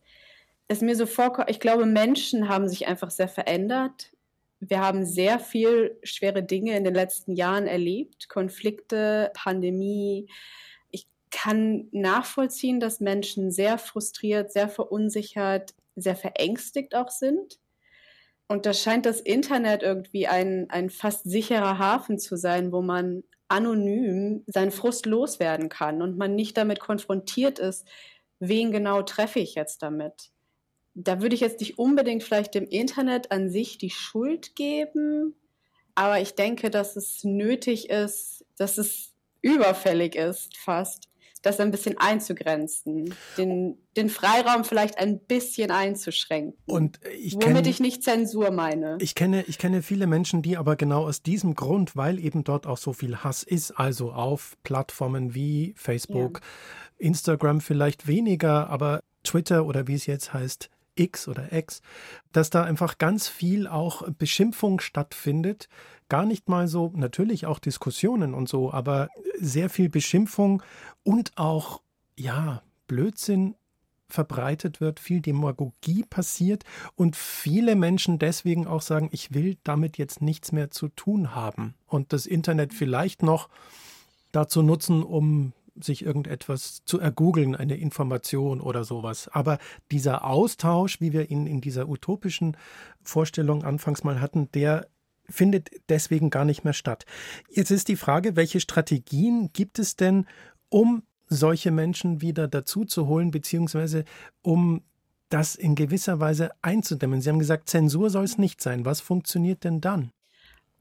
es 0.68 0.82
mir 0.82 0.98
so 0.98 1.06
vorkommt, 1.06 1.50
ich 1.50 1.62
glaube, 1.62 1.86
Menschen 1.86 2.50
haben 2.50 2.68
sich 2.68 2.86
einfach 2.86 3.12
sehr 3.12 3.30
verändert. 3.30 4.12
Wir 4.60 4.82
haben 4.82 5.06
sehr 5.06 5.40
viel 5.40 5.98
schwere 6.04 6.44
Dinge 6.44 6.76
in 6.76 6.84
den 6.84 6.96
letzten 6.96 7.34
Jahren 7.34 7.66
erlebt, 7.66 8.28
Konflikte, 8.28 9.32
Pandemie, 9.34 10.28
kann 11.32 11.88
nachvollziehen, 11.92 12.80
dass 12.80 13.00
Menschen 13.00 13.52
sehr 13.52 13.78
frustriert, 13.78 14.52
sehr 14.52 14.70
verunsichert, 14.70 15.74
sehr 15.96 16.16
verängstigt 16.16 16.96
auch 16.96 17.10
sind. 17.10 17.60
Und 18.48 18.66
da 18.66 18.74
scheint 18.74 19.06
das 19.06 19.22
Internet 19.22 19.84
irgendwie 19.84 20.28
ein, 20.28 20.70
ein 20.70 20.90
fast 20.90 21.24
sicherer 21.30 21.78
Hafen 21.78 22.18
zu 22.18 22.36
sein, 22.36 22.72
wo 22.72 22.82
man 22.82 23.24
anonym 23.48 24.44
seinen 24.48 24.72
Frust 24.72 25.06
loswerden 25.06 25.70
kann 25.70 26.02
und 26.02 26.18
man 26.18 26.36
nicht 26.36 26.58
damit 26.58 26.80
konfrontiert 26.80 27.60
ist, 27.60 27.88
wen 28.40 28.72
genau 28.72 29.02
treffe 29.02 29.40
ich 29.40 29.56
jetzt 29.56 29.84
damit. 29.84 30.32
Da 30.96 31.22
würde 31.22 31.36
ich 31.36 31.42
jetzt 31.42 31.60
nicht 31.60 31.78
unbedingt 31.78 32.24
vielleicht 32.24 32.56
dem 32.56 32.68
Internet 32.68 33.32
an 33.32 33.50
sich 33.50 33.78
die 33.78 33.90
Schuld 33.90 34.56
geben, 34.56 35.36
aber 35.96 36.20
ich 36.20 36.36
denke, 36.36 36.70
dass 36.70 36.96
es 36.96 37.24
nötig 37.24 37.90
ist, 37.90 38.46
dass 38.58 38.78
es 38.78 39.14
überfällig 39.42 40.16
ist, 40.16 40.58
fast 40.58 41.10
das 41.42 41.60
ein 41.60 41.72
bisschen 41.72 41.98
einzugrenzen, 41.98 43.14
den, 43.38 43.78
den 43.96 44.10
Freiraum 44.10 44.64
vielleicht 44.64 44.98
ein 44.98 45.20
bisschen 45.20 45.72
einzuschränken. 45.72 46.58
Und 46.66 47.00
ich 47.18 47.36
womit 47.36 47.56
kenn, 47.56 47.66
ich 47.66 47.80
nicht 47.80 48.04
Zensur 48.04 48.52
meine. 48.52 48.98
Ich 49.00 49.16
kenne, 49.16 49.44
ich 49.48 49.58
kenne 49.58 49.82
viele 49.82 50.08
Menschen, 50.08 50.42
die 50.42 50.58
aber 50.58 50.76
genau 50.76 51.06
aus 51.06 51.22
diesem 51.22 51.56
Grund, 51.56 51.96
weil 51.96 52.20
eben 52.20 52.44
dort 52.44 52.68
auch 52.68 52.78
so 52.78 52.94
viel 52.94 53.18
Hass 53.18 53.44
ist, 53.44 53.72
also 53.72 54.12
auf 54.12 54.58
Plattformen 54.64 55.34
wie 55.34 55.74
Facebook, 55.78 56.42
ja. 56.42 57.08
Instagram 57.08 57.62
vielleicht 57.62 58.08
weniger, 58.08 58.70
aber 58.70 59.02
Twitter 59.24 59.66
oder 59.66 59.88
wie 59.88 59.96
es 59.96 60.06
jetzt 60.06 60.34
heißt, 60.34 60.70
X 61.00 61.28
oder 61.28 61.52
X, 61.54 61.82
dass 62.32 62.50
da 62.50 62.64
einfach 62.64 62.98
ganz 62.98 63.28
viel 63.28 63.68
auch 63.68 64.10
Beschimpfung 64.12 64.80
stattfindet, 64.80 65.70
gar 66.10 66.26
nicht 66.26 66.50
mal 66.50 66.68
so, 66.68 66.92
natürlich 66.96 67.46
auch 67.46 67.60
Diskussionen 67.60 68.34
und 68.34 68.50
so, 68.50 68.72
aber 68.74 69.10
sehr 69.40 69.70
viel 69.70 69.90
Beschimpfung 69.90 70.62
und 71.04 71.32
auch, 71.38 71.82
ja, 72.16 72.62
Blödsinn 72.88 73.56
verbreitet 74.10 74.82
wird, 74.82 75.00
viel 75.00 75.22
Demagogie 75.22 76.04
passiert 76.04 76.64
und 76.96 77.16
viele 77.16 77.76
Menschen 77.76 78.18
deswegen 78.18 78.66
auch 78.66 78.82
sagen, 78.82 79.10
ich 79.12 79.34
will 79.34 79.58
damit 79.64 79.98
jetzt 79.98 80.22
nichts 80.22 80.52
mehr 80.52 80.72
zu 80.72 80.90
tun 80.90 81.36
haben 81.36 81.76
und 81.86 82.12
das 82.12 82.26
Internet 82.26 82.74
vielleicht 82.74 83.22
noch 83.22 83.50
dazu 84.32 84.62
nutzen, 84.64 85.04
um 85.04 85.54
sich 85.84 86.06
irgendetwas 86.06 86.84
zu 86.86 87.00
ergoogeln, 87.00 87.56
eine 87.56 87.78
Information 87.78 88.62
oder 88.62 88.84
sowas. 88.84 89.30
Aber 89.30 89.58
dieser 89.92 90.26
Austausch, 90.26 91.02
wie 91.02 91.14
wir 91.14 91.30
ihn 91.30 91.48
in 91.48 91.62
dieser 91.62 91.90
utopischen 91.90 92.58
Vorstellung 93.02 93.64
anfangs 93.64 94.04
mal 94.04 94.22
hatten, 94.22 94.52
der 94.52 94.88
findet 95.28 95.70
deswegen 95.90 96.30
gar 96.30 96.46
nicht 96.46 96.64
mehr 96.64 96.74
statt. 96.74 97.06
Jetzt 97.50 97.72
ist 97.72 97.88
die 97.88 97.96
Frage, 97.96 98.36
welche 98.36 98.60
Strategien 98.60 99.52
gibt 99.54 99.80
es 99.80 99.96
denn, 99.96 100.26
um 100.70 101.04
solche 101.28 101.72
Menschen 101.72 102.22
wieder 102.22 102.48
dazu 102.48 102.86
zu 102.86 103.08
holen, 103.08 103.32
beziehungsweise 103.32 104.06
um 104.42 104.82
das 105.30 105.56
in 105.56 105.76
gewisser 105.76 106.20
Weise 106.20 106.52
einzudämmen? 106.62 107.22
Sie 107.22 107.30
haben 107.30 107.40
gesagt, 107.40 107.70
Zensur 107.70 108.10
soll 108.10 108.26
es 108.26 108.38
nicht 108.38 108.62
sein. 108.62 108.86
Was 108.86 109.02
funktioniert 109.02 109.64
denn 109.64 109.82
dann? 109.82 110.12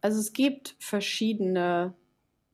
Also 0.01 0.21
es 0.21 0.33
gibt 0.33 0.77
verschiedene 0.79 1.95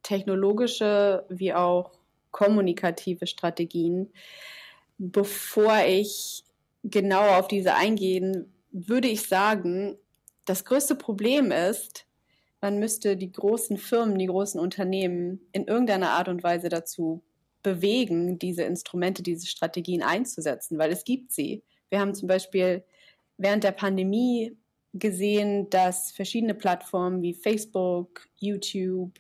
technologische 0.02 1.24
wie 1.28 1.54
auch 1.54 1.92
kommunikative 2.34 3.28
Strategien. 3.28 4.12
Bevor 4.98 5.84
ich 5.86 6.44
genauer 6.82 7.38
auf 7.38 7.48
diese 7.48 7.74
eingehen, 7.74 8.52
würde 8.72 9.08
ich 9.08 9.22
sagen, 9.22 9.96
das 10.44 10.64
größte 10.64 10.96
Problem 10.96 11.52
ist, 11.52 12.06
man 12.60 12.78
müsste 12.78 13.16
die 13.16 13.30
großen 13.30 13.78
Firmen, 13.78 14.18
die 14.18 14.26
großen 14.26 14.60
Unternehmen 14.60 15.46
in 15.52 15.66
irgendeiner 15.66 16.10
Art 16.10 16.28
und 16.28 16.42
Weise 16.42 16.68
dazu 16.68 17.22
bewegen, 17.62 18.38
diese 18.38 18.64
Instrumente, 18.64 19.22
diese 19.22 19.46
Strategien 19.46 20.02
einzusetzen, 20.02 20.76
weil 20.76 20.90
es 20.90 21.04
gibt 21.04 21.30
sie. 21.30 21.62
Wir 21.88 22.00
haben 22.00 22.14
zum 22.14 22.26
Beispiel 22.26 22.82
während 23.38 23.62
der 23.62 23.72
Pandemie 23.72 24.56
gesehen, 24.92 25.70
dass 25.70 26.10
verschiedene 26.10 26.54
Plattformen 26.54 27.22
wie 27.22 27.32
Facebook, 27.32 28.26
YouTube 28.36 29.12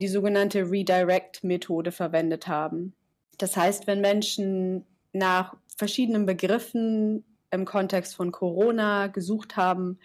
die 0.00 0.08
sogenannte 0.08 0.70
Redirect-Methode 0.70 1.92
verwendet 1.92 2.48
haben. 2.48 2.94
Das 3.38 3.56
heißt, 3.56 3.86
wenn 3.86 4.00
Menschen 4.00 4.84
nach 5.12 5.56
verschiedenen 5.76 6.26
Begriffen 6.26 7.24
im 7.50 7.64
Kontext 7.64 8.14
von 8.14 8.32
Corona 8.32 9.08
gesucht 9.08 9.56
haben 9.56 9.98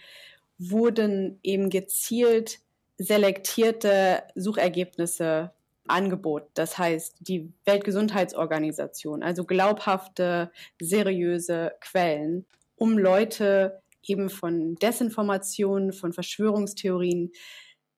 wurden 0.58 1.40
eben 1.44 1.70
gezielt 1.70 2.60
selektierte 2.98 4.24
Suchergebnisse 4.36 5.52
angeboten. 5.88 6.50
Das 6.54 6.78
heißt, 6.78 7.18
die 7.20 7.52
Weltgesundheitsorganisation, 7.66 9.22
also 9.22 9.44
glaubhafte, 9.44 10.52
seriöse 10.80 11.74
Quellen, 11.82 12.46
um 12.78 12.98
Leute 12.98 13.82
eben 14.02 14.30
von 14.30 14.76
Desinformationen, 14.76 15.94
von 15.94 16.14
Verschwörungstheorien 16.14 17.32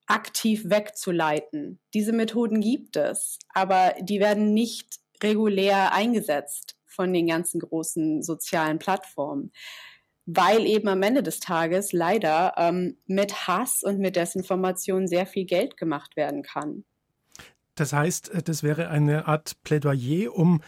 aktiv 0.07 0.69
wegzuleiten. 0.69 1.79
Diese 1.93 2.13
Methoden 2.13 2.61
gibt 2.61 2.95
es, 2.95 3.39
aber 3.53 3.93
die 4.01 4.19
werden 4.19 4.53
nicht 4.53 4.99
regulär 5.21 5.93
eingesetzt 5.93 6.75
von 6.85 7.13
den 7.13 7.27
ganzen 7.27 7.59
großen 7.59 8.23
sozialen 8.23 8.79
Plattformen 8.79 9.51
weil 10.27 10.65
eben 10.65 10.89
am 10.89 11.01
Ende 11.01 11.23
des 11.23 11.39
Tages 11.39 11.93
leider 11.93 12.53
ähm, 12.57 12.97
mit 13.07 13.47
Hass 13.47 13.81
und 13.81 13.99
mit 13.99 14.17
Desinformation 14.17 15.07
sehr 15.07 15.25
viel 15.25 15.45
Geld 15.45 15.77
gemacht 15.77 16.17
werden 16.17 16.43
kann. 16.43 16.83
Das 17.75 17.93
heißt, 17.93 18.33
äh, 18.33 18.43
das 18.43 18.61
wäre 18.61 18.89
eine 18.89 19.27
Art 19.27 19.55
Plädoyer, 19.63 20.35
um 20.35 20.61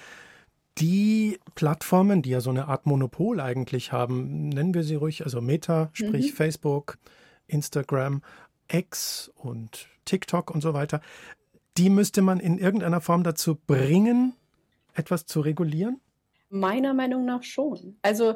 die 0.77 1.39
Plattformen, 1.55 2.21
die 2.21 2.29
ja 2.29 2.39
so 2.39 2.49
eine 2.49 2.69
Art 2.69 2.85
Monopol 2.85 3.41
eigentlich 3.41 3.91
haben, 3.91 4.47
nennen 4.47 4.73
wir 4.73 4.83
sie 4.83 4.95
ruhig, 4.95 5.25
also 5.25 5.41
Meta, 5.41 5.89
sprich 5.91 6.31
mhm. 6.31 6.35
Facebook, 6.35 6.97
Instagram, 7.47 8.21
X 8.71 9.31
und 9.35 9.87
TikTok 10.05 10.51
und 10.51 10.61
so 10.61 10.73
weiter, 10.73 11.01
die 11.77 11.89
müsste 11.89 12.21
man 12.21 12.39
in 12.39 12.57
irgendeiner 12.57 13.01
Form 13.01 13.23
dazu 13.23 13.55
bringen, 13.55 14.33
etwas 14.93 15.25
zu 15.25 15.41
regulieren? 15.41 15.99
Meiner 16.49 16.93
Meinung 16.93 17.25
nach 17.25 17.43
schon. 17.43 17.97
Also 18.01 18.35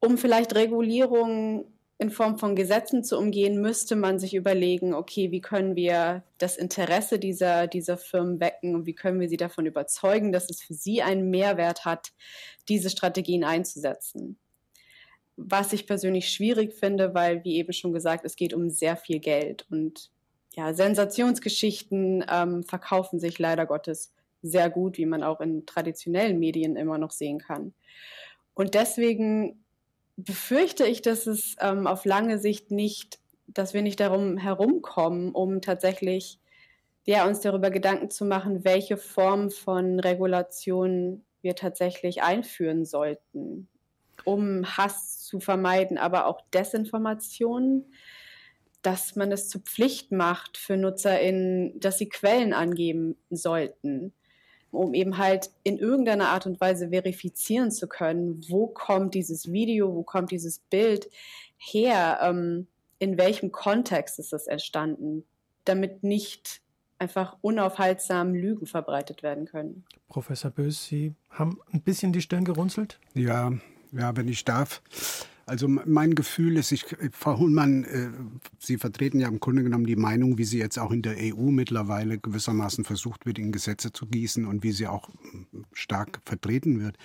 um 0.00 0.18
vielleicht 0.18 0.54
Regulierung 0.54 1.66
in 1.98 2.10
Form 2.10 2.38
von 2.38 2.56
Gesetzen 2.56 3.04
zu 3.04 3.16
umgehen, 3.16 3.60
müsste 3.60 3.96
man 3.96 4.18
sich 4.18 4.34
überlegen, 4.34 4.92
okay, 4.92 5.30
wie 5.30 5.40
können 5.40 5.76
wir 5.76 6.24
das 6.38 6.56
Interesse 6.56 7.18
dieser, 7.18 7.66
dieser 7.66 7.96
Firmen 7.96 8.38
wecken 8.38 8.74
und 8.74 8.86
wie 8.86 8.94
können 8.94 9.18
wir 9.18 9.28
sie 9.28 9.38
davon 9.38 9.64
überzeugen, 9.64 10.32
dass 10.32 10.50
es 10.50 10.60
für 10.60 10.74
sie 10.74 11.02
einen 11.02 11.30
Mehrwert 11.30 11.84
hat, 11.84 12.12
diese 12.68 12.90
Strategien 12.90 13.44
einzusetzen. 13.44 14.38
Was 15.36 15.72
ich 15.72 15.86
persönlich 15.86 16.30
schwierig 16.30 16.72
finde, 16.72 17.14
weil, 17.14 17.44
wie 17.44 17.56
eben 17.56 17.72
schon 17.72 17.92
gesagt, 17.92 18.24
es 18.24 18.36
geht 18.36 18.54
um 18.54 18.70
sehr 18.70 18.96
viel 18.96 19.18
Geld 19.18 19.66
und 19.70 20.10
ja, 20.54 20.72
Sensationsgeschichten 20.72 22.24
ähm, 22.30 22.62
verkaufen 22.62 23.20
sich 23.20 23.38
leider 23.38 23.66
Gottes 23.66 24.14
sehr 24.40 24.70
gut, 24.70 24.96
wie 24.96 25.06
man 25.06 25.22
auch 25.22 25.40
in 25.40 25.66
traditionellen 25.66 26.38
Medien 26.38 26.76
immer 26.76 26.98
noch 26.98 27.10
sehen 27.10 27.38
kann. 27.38 27.74
Und 28.54 28.74
deswegen 28.74 29.62
befürchte 30.16 30.86
ich, 30.86 31.02
dass 31.02 31.26
es 31.26 31.56
ähm, 31.60 31.86
auf 31.86 32.06
lange 32.06 32.38
Sicht 32.38 32.70
nicht, 32.70 33.18
dass 33.46 33.74
wir 33.74 33.82
nicht 33.82 34.00
darum 34.00 34.38
herumkommen, 34.38 35.32
um 35.32 35.60
tatsächlich 35.60 36.40
ja, 37.04 37.26
uns 37.26 37.40
darüber 37.40 37.70
Gedanken 37.70 38.10
zu 38.10 38.24
machen, 38.24 38.64
welche 38.64 38.96
Form 38.96 39.50
von 39.50 40.00
Regulation 40.00 41.24
wir 41.42 41.54
tatsächlich 41.54 42.22
einführen 42.22 42.84
sollten, 42.84 43.68
um 44.26 44.66
Hass 44.76 45.24
zu 45.24 45.40
vermeiden, 45.40 45.96
aber 45.96 46.26
auch 46.26 46.42
Desinformation, 46.52 47.84
dass 48.82 49.16
man 49.16 49.32
es 49.32 49.48
zur 49.48 49.62
Pflicht 49.62 50.12
macht 50.12 50.58
für 50.58 50.76
NutzerInnen, 50.76 51.80
dass 51.80 51.98
sie 51.98 52.08
Quellen 52.08 52.52
angeben 52.52 53.16
sollten 53.30 54.12
um 54.76 54.94
eben 54.94 55.18
halt 55.18 55.50
in 55.62 55.78
irgendeiner 55.78 56.28
Art 56.28 56.46
und 56.46 56.60
Weise 56.60 56.90
verifizieren 56.90 57.70
zu 57.70 57.88
können, 57.88 58.44
wo 58.48 58.66
kommt 58.66 59.14
dieses 59.14 59.50
Video, 59.50 59.94
wo 59.94 60.02
kommt 60.02 60.30
dieses 60.30 60.58
Bild 60.58 61.10
her, 61.56 62.18
ähm, 62.22 62.66
in 62.98 63.18
welchem 63.18 63.52
Kontext 63.52 64.18
ist 64.18 64.32
es 64.32 64.46
entstanden, 64.46 65.24
damit 65.64 66.02
nicht 66.02 66.60
einfach 66.98 67.36
unaufhaltsam 67.42 68.34
Lügen 68.34 68.66
verbreitet 68.66 69.22
werden 69.22 69.46
können. 69.46 69.84
Professor 70.08 70.50
Bös, 70.50 70.86
Sie 70.86 71.14
haben 71.28 71.60
ein 71.72 71.82
bisschen 71.82 72.12
die 72.12 72.22
Stirn 72.22 72.44
gerunzelt? 72.44 72.98
Ja, 73.14 73.52
ja, 73.96 74.16
wenn 74.16 74.28
ich 74.28 74.44
darf. 74.44 74.82
Also 75.48 75.68
mein 75.68 76.16
Gefühl 76.16 76.56
ist, 76.56 76.72
ich, 76.72 76.84
Frau 77.12 77.38
Hullmann, 77.38 77.84
äh, 77.84 78.10
Sie 78.58 78.78
vertreten 78.78 79.20
ja 79.20 79.28
im 79.28 79.38
Grunde 79.38 79.62
genommen 79.62 79.86
die 79.86 79.94
Meinung, 79.94 80.38
wie 80.38 80.44
sie 80.44 80.58
jetzt 80.58 80.76
auch 80.76 80.90
in 80.90 81.02
der 81.02 81.16
EU 81.18 81.50
mittlerweile 81.52 82.18
gewissermaßen 82.18 82.84
versucht 82.84 83.26
wird, 83.26 83.38
in 83.38 83.52
Gesetze 83.52 83.92
zu 83.92 84.06
gießen 84.06 84.44
und 84.44 84.64
wie 84.64 84.72
sie 84.72 84.88
auch 84.88 85.08
stark 85.72 86.20
vertreten 86.24 86.80
wird. 86.80 86.96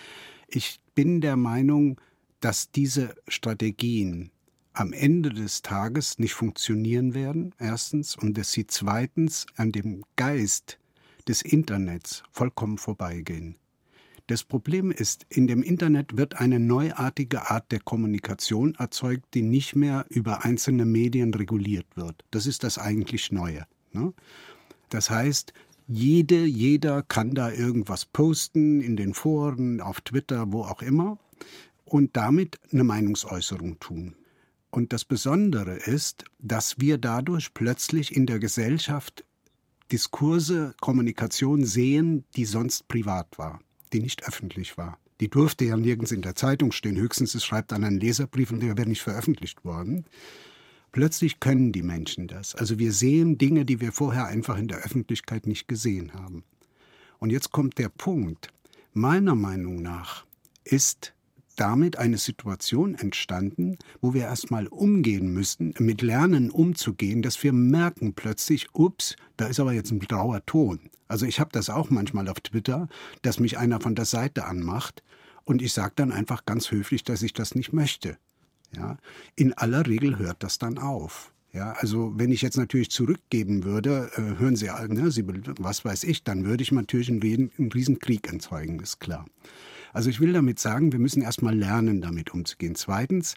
Ich 0.47 0.79
bin 0.95 1.21
der 1.21 1.37
Meinung, 1.37 2.01
dass 2.39 2.71
diese 2.71 3.13
Strategien 3.27 4.31
am 4.73 4.91
Ende 4.91 5.29
des 5.29 5.61
Tages 5.61 6.17
nicht 6.17 6.33
funktionieren 6.33 7.13
werden, 7.13 7.53
erstens, 7.59 8.15
und 8.15 8.37
dass 8.39 8.51
sie 8.51 8.65
zweitens 8.65 9.45
an 9.55 9.71
dem 9.71 10.03
Geist 10.15 10.79
des 11.27 11.43
Internets 11.43 12.23
vollkommen 12.31 12.79
vorbeigehen. 12.79 13.55
Das 14.31 14.45
Problem 14.45 14.91
ist, 14.91 15.25
in 15.27 15.47
dem 15.47 15.61
Internet 15.61 16.15
wird 16.15 16.39
eine 16.39 16.57
neuartige 16.57 17.51
Art 17.51 17.69
der 17.69 17.81
Kommunikation 17.81 18.75
erzeugt, 18.75 19.25
die 19.33 19.41
nicht 19.41 19.75
mehr 19.75 20.05
über 20.07 20.45
einzelne 20.45 20.85
Medien 20.85 21.33
reguliert 21.33 21.85
wird. 21.95 22.23
Das 22.31 22.45
ist 22.45 22.63
das 22.63 22.77
eigentlich 22.77 23.33
Neue. 23.33 23.65
Ne? 23.91 24.13
Das 24.87 25.09
heißt, 25.09 25.51
jede, 25.85 26.45
jeder 26.45 27.03
kann 27.03 27.31
da 27.31 27.51
irgendwas 27.51 28.05
posten 28.05 28.79
in 28.79 28.95
den 28.95 29.13
Foren, 29.13 29.81
auf 29.81 29.99
Twitter, 29.99 30.53
wo 30.53 30.61
auch 30.61 30.81
immer 30.81 31.19
und 31.83 32.15
damit 32.15 32.57
eine 32.71 32.85
Meinungsäußerung 32.85 33.81
tun. 33.81 34.15
Und 34.69 34.93
das 34.93 35.03
Besondere 35.03 35.73
ist, 35.73 36.23
dass 36.39 36.79
wir 36.79 36.97
dadurch 36.97 37.53
plötzlich 37.53 38.15
in 38.15 38.27
der 38.27 38.39
Gesellschaft 38.39 39.25
Diskurse, 39.91 40.73
Kommunikation 40.79 41.65
sehen, 41.65 42.23
die 42.37 42.45
sonst 42.45 42.87
privat 42.87 43.37
war 43.37 43.59
die 43.93 43.99
nicht 43.99 44.27
öffentlich 44.27 44.77
war. 44.77 44.97
Die 45.19 45.29
durfte 45.29 45.65
ja 45.65 45.77
nirgends 45.77 46.11
in 46.11 46.21
der 46.21 46.35
Zeitung 46.35 46.71
stehen, 46.71 46.97
höchstens 46.97 47.35
es 47.35 47.45
schreibt 47.45 47.71
dann 47.71 47.83
einen 47.83 47.99
Leserbrief 47.99 48.51
und 48.51 48.61
der 48.61 48.77
wäre 48.77 48.89
nicht 48.89 49.03
veröffentlicht 49.03 49.63
worden. 49.63 50.05
Plötzlich 50.91 51.39
können 51.39 51.71
die 51.71 51.83
Menschen 51.83 52.27
das. 52.27 52.55
Also 52.55 52.79
wir 52.79 52.91
sehen 52.91 53.37
Dinge, 53.37 53.63
die 53.63 53.79
wir 53.79 53.91
vorher 53.91 54.25
einfach 54.25 54.57
in 54.57 54.67
der 54.67 54.79
Öffentlichkeit 54.79 55.47
nicht 55.47 55.67
gesehen 55.67 56.13
haben. 56.13 56.43
Und 57.19 57.29
jetzt 57.29 57.51
kommt 57.51 57.77
der 57.77 57.89
Punkt. 57.89 58.49
Meiner 58.93 59.35
Meinung 59.35 59.81
nach 59.81 60.25
ist 60.63 61.13
damit 61.55 61.97
eine 61.97 62.17
Situation 62.17 62.95
entstanden, 62.95 63.77
wo 64.01 64.13
wir 64.13 64.23
erstmal 64.23 64.67
umgehen 64.67 65.31
müssen, 65.33 65.73
mit 65.77 66.01
Lernen 66.01 66.49
umzugehen, 66.49 67.21
dass 67.21 67.41
wir 67.43 67.53
merken 67.53 68.13
plötzlich, 68.13 68.73
ups, 68.73 69.15
da 69.37 69.45
ist 69.45 69.59
aber 69.59 69.73
jetzt 69.73 69.91
ein 69.91 69.99
grauer 69.99 70.45
Ton. 70.45 70.89
Also 71.11 71.25
ich 71.25 71.41
habe 71.41 71.49
das 71.51 71.69
auch 71.69 71.89
manchmal 71.89 72.29
auf 72.29 72.39
Twitter, 72.39 72.87
dass 73.21 73.41
mich 73.41 73.57
einer 73.57 73.81
von 73.81 73.95
der 73.95 74.05
Seite 74.05 74.45
anmacht 74.45 75.03
und 75.43 75.61
ich 75.61 75.73
sage 75.73 75.91
dann 75.97 76.13
einfach 76.13 76.45
ganz 76.45 76.71
höflich, 76.71 77.03
dass 77.03 77.21
ich 77.21 77.33
das 77.33 77.53
nicht 77.53 77.73
möchte. 77.73 78.17
Ja, 78.73 78.97
in 79.35 79.51
aller 79.51 79.85
Regel 79.85 80.17
hört 80.17 80.41
das 80.41 80.57
dann 80.57 80.77
auf. 80.77 81.33
Ja, 81.51 81.73
also 81.73 82.13
wenn 82.15 82.31
ich 82.31 82.41
jetzt 82.41 82.55
natürlich 82.55 82.91
zurückgeben 82.91 83.65
würde, 83.65 84.09
äh, 84.15 84.39
hören 84.39 84.55
Sie, 84.55 84.69
ne, 84.87 85.11
Sie, 85.11 85.25
was 85.59 85.83
weiß 85.83 86.05
ich, 86.05 86.23
dann 86.23 86.45
würde 86.45 86.63
ich 86.63 86.71
natürlich 86.71 87.09
einen, 87.09 87.21
einen 87.21 87.71
Riesenkrieg 87.73 88.31
erzeugen, 88.31 88.79
ist 88.79 89.01
klar. 89.01 89.25
Also 89.91 90.09
ich 90.09 90.21
will 90.21 90.31
damit 90.31 90.59
sagen, 90.59 90.93
wir 90.93 90.99
müssen 90.99 91.21
erstmal 91.21 91.57
lernen, 91.57 91.99
damit 91.99 92.33
umzugehen. 92.33 92.75
Zweitens, 92.75 93.35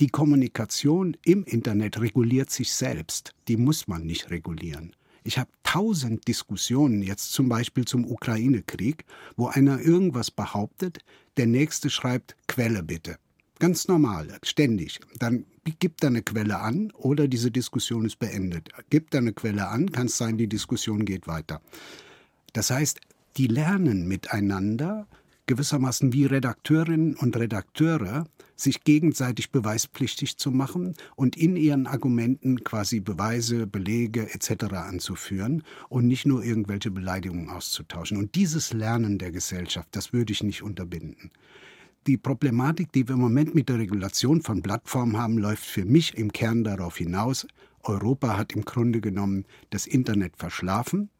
die 0.00 0.08
Kommunikation 0.08 1.16
im 1.24 1.44
Internet 1.44 2.00
reguliert 2.00 2.50
sich 2.50 2.72
selbst. 2.72 3.32
Die 3.46 3.56
muss 3.56 3.86
man 3.86 4.02
nicht 4.02 4.30
regulieren. 4.30 4.96
Ich 5.24 5.38
habe 5.38 5.50
tausend 5.62 6.26
Diskussionen 6.26 7.02
jetzt 7.02 7.32
zum 7.32 7.48
Beispiel 7.48 7.84
zum 7.84 8.04
Ukraine-Krieg, 8.10 9.04
wo 9.36 9.46
einer 9.46 9.80
irgendwas 9.80 10.30
behauptet, 10.30 10.98
der 11.36 11.46
nächste 11.46 11.90
schreibt 11.90 12.36
Quelle 12.48 12.82
bitte. 12.82 13.16
Ganz 13.58 13.86
normal, 13.86 14.38
ständig. 14.42 15.00
Dann 15.18 15.44
gibt 15.78 16.02
er 16.02 16.08
eine 16.08 16.22
Quelle 16.22 16.58
an 16.58 16.90
oder 16.92 17.28
diese 17.28 17.52
Diskussion 17.52 18.04
ist 18.04 18.18
beendet. 18.18 18.70
Gibt 18.90 19.14
er 19.14 19.20
eine 19.20 19.32
Quelle 19.32 19.68
an, 19.68 19.92
kann 19.92 20.06
es 20.06 20.18
sein, 20.18 20.36
die 20.36 20.48
Diskussion 20.48 21.04
geht 21.04 21.28
weiter. 21.28 21.62
Das 22.52 22.70
heißt, 22.70 23.00
die 23.36 23.46
lernen 23.46 24.08
miteinander, 24.08 25.06
gewissermaßen 25.46 26.12
wie 26.12 26.26
Redakteurinnen 26.26 27.16
und 27.16 27.36
Redakteure 27.36 28.26
sich 28.56 28.84
gegenseitig 28.84 29.50
beweispflichtig 29.50 30.36
zu 30.36 30.50
machen 30.50 30.94
und 31.16 31.36
in 31.36 31.56
ihren 31.56 31.86
Argumenten 31.86 32.62
quasi 32.62 33.00
Beweise, 33.00 33.66
Belege 33.66 34.32
etc. 34.32 34.64
anzuführen 34.74 35.62
und 35.88 36.06
nicht 36.06 36.26
nur 36.26 36.44
irgendwelche 36.44 36.90
Beleidigungen 36.90 37.50
auszutauschen. 37.50 38.16
Und 38.16 38.34
dieses 38.34 38.72
Lernen 38.72 39.18
der 39.18 39.32
Gesellschaft, 39.32 39.88
das 39.92 40.12
würde 40.12 40.32
ich 40.32 40.42
nicht 40.42 40.62
unterbinden. 40.62 41.30
Die 42.06 42.16
Problematik, 42.16 42.90
die 42.92 43.06
wir 43.06 43.14
im 43.14 43.20
Moment 43.20 43.54
mit 43.54 43.68
der 43.68 43.78
Regulation 43.78 44.42
von 44.42 44.62
Plattformen 44.62 45.16
haben, 45.16 45.38
läuft 45.38 45.64
für 45.64 45.84
mich 45.84 46.16
im 46.16 46.32
Kern 46.32 46.64
darauf 46.64 46.96
hinaus, 46.96 47.46
Europa 47.84 48.36
hat 48.36 48.52
im 48.52 48.64
Grunde 48.64 49.00
genommen 49.00 49.44
das 49.70 49.86
Internet 49.86 50.36
verschlafen 50.36 51.10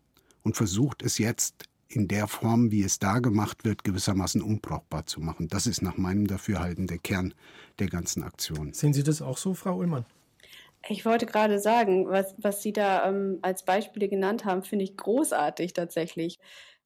und 0.42 0.56
versucht 0.56 1.02
es 1.02 1.18
jetzt 1.18 1.64
in 1.94 2.08
der 2.08 2.26
Form, 2.26 2.70
wie 2.70 2.82
es 2.82 2.98
da 2.98 3.18
gemacht 3.18 3.64
wird, 3.64 3.84
gewissermaßen 3.84 4.42
unbrauchbar 4.42 5.06
zu 5.06 5.20
machen. 5.20 5.48
Das 5.48 5.66
ist 5.66 5.82
nach 5.82 5.96
meinem 5.96 6.26
Dafürhalten 6.26 6.86
der 6.86 6.98
Kern 6.98 7.34
der 7.78 7.88
ganzen 7.88 8.22
Aktion. 8.22 8.72
Sehen 8.72 8.92
Sie 8.92 9.02
das 9.02 9.22
auch 9.22 9.36
so, 9.36 9.54
Frau 9.54 9.76
Ullmann? 9.76 10.06
Ich 10.88 11.04
wollte 11.04 11.26
gerade 11.26 11.60
sagen, 11.60 12.08
was, 12.08 12.34
was 12.38 12.62
Sie 12.62 12.72
da 12.72 13.08
ähm, 13.08 13.38
als 13.42 13.64
Beispiele 13.64 14.08
genannt 14.08 14.44
haben, 14.44 14.62
finde 14.62 14.84
ich 14.84 14.96
großartig 14.96 15.74
tatsächlich. 15.74 16.38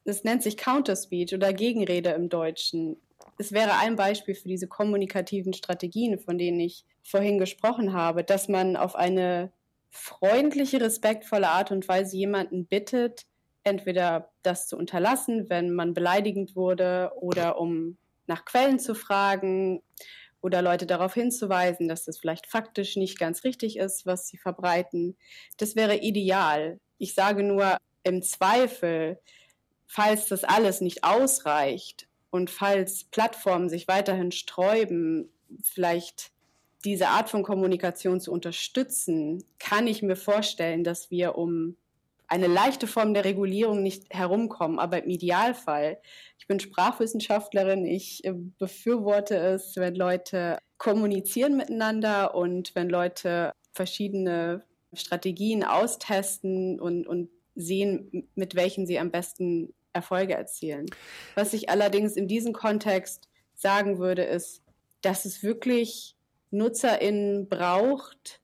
Es 0.05 0.23
nennt 0.23 0.43
sich 0.43 0.57
Counterspeech 0.57 1.35
oder 1.35 1.53
Gegenrede 1.53 2.11
im 2.11 2.29
Deutschen. 2.29 2.97
Es 3.39 3.53
wäre 3.53 3.79
ein 3.79 3.97
Beispiel 3.97 4.35
für 4.35 4.49
diese 4.49 4.67
kommunikativen 4.67 5.53
Strategien, 5.53 6.19
von 6.19 6.39
denen 6.39 6.61
ich 6.61 6.85
vorhin 7.03 7.39
gesprochen 7.39 7.93
habe, 7.93 8.23
dass 8.23 8.49
man 8.49 8.77
auf 8.77 8.95
eine 8.95 9.51
freundliche, 9.91 10.81
respektvolle 10.81 11.49
Art 11.49 11.71
und 11.71 11.89
Weise 11.89 12.17
jemanden 12.17 12.67
bittet, 12.67 13.27
entweder 13.67 14.31
das 14.43 14.69
zu 14.69 14.77
unterlassen, 14.77 15.51
wenn 15.51 15.75
man 15.75 15.93
beleidigend 15.93 16.55
wurde, 16.55 17.11
oder 17.17 17.59
um 17.59 17.99
nach 18.27 18.45
Quellen 18.45 18.79
zu 18.79 18.95
fragen 18.95 19.83
oder 20.41 20.63
Leute 20.63 20.87
darauf 20.87 21.15
hinzuweisen, 21.15 21.89
dass 21.89 22.05
das 22.05 22.19
vielleicht 22.19 22.47
faktisch 22.47 22.97
nicht 22.97 23.19
ganz 23.19 23.43
richtig 23.43 23.77
ist, 23.77 24.07
was 24.07 24.29
sie 24.29 24.37
verbreiten. 24.37 25.17
Das 25.57 25.75
wäre 25.75 25.97
ideal. 25.97 26.79
Ich 26.99 27.15
sage 27.15 27.43
nur 27.43 27.77
im 28.05 28.23
Zweifel, 28.23 29.19
falls 29.87 30.29
das 30.29 30.45
alles 30.45 30.81
nicht 30.81 31.03
ausreicht 31.03 32.07
und 32.31 32.51
falls 32.51 33.05
Plattformen 33.05 33.69
sich 33.69 33.89
weiterhin 33.89 34.31
sträuben, 34.31 35.29
vielleicht 35.63 36.31
diese 36.85 37.09
Art 37.09 37.29
von 37.29 37.43
Kommunikation 37.43 38.21
zu 38.21 38.31
unterstützen, 38.31 39.43
kann 39.59 39.89
ich 39.89 40.03
mir 40.03 40.17
vorstellen, 40.17 40.85
dass 40.85 41.11
wir 41.11 41.37
um 41.37 41.77
eine 42.29 42.47
leichte 42.47 42.87
Form 42.87 43.15
der 43.15 43.25
Regulierung 43.25 43.83
nicht 43.83 44.05
herumkommen. 44.11 44.79
Aber 44.79 45.03
im 45.03 45.11
Idealfall, 45.11 45.99
ich 46.39 46.47
bin 46.47 46.61
Sprachwissenschaftlerin, 46.61 47.87
ich 47.87 48.25
äh, 48.25 48.35
befürworte 48.59 49.37
es, 49.37 49.77
wenn 49.77 49.95
Leute 49.95 50.59
kommunizieren 50.79 51.57
miteinander 51.57 52.35
und 52.35 52.75
wenn 52.75 52.89
Leute 52.89 53.53
verschiedene 53.73 54.65
Strategien 54.93 55.65
austesten 55.65 56.81
und, 56.81 57.07
und 57.07 57.31
sehen, 57.55 58.29
mit 58.35 58.55
welchen 58.55 58.87
sie 58.87 58.99
am 58.99 59.11
besten 59.11 59.75
Erfolge 59.93 60.35
erzielen. 60.35 60.87
Was 61.35 61.55
ich 61.55 61.71
allerdings 61.71 62.17
in 62.17 62.29
diesem 62.29 62.53
Kontext 62.53 63.29
sagen 63.55 63.99
würde, 63.99 64.23
ist, 64.23 64.63
dass 65.01 65.25
es 65.25 65.43
wirklich 65.43 66.17
NutzerInnen 66.51 67.49
braucht, 67.49 68.41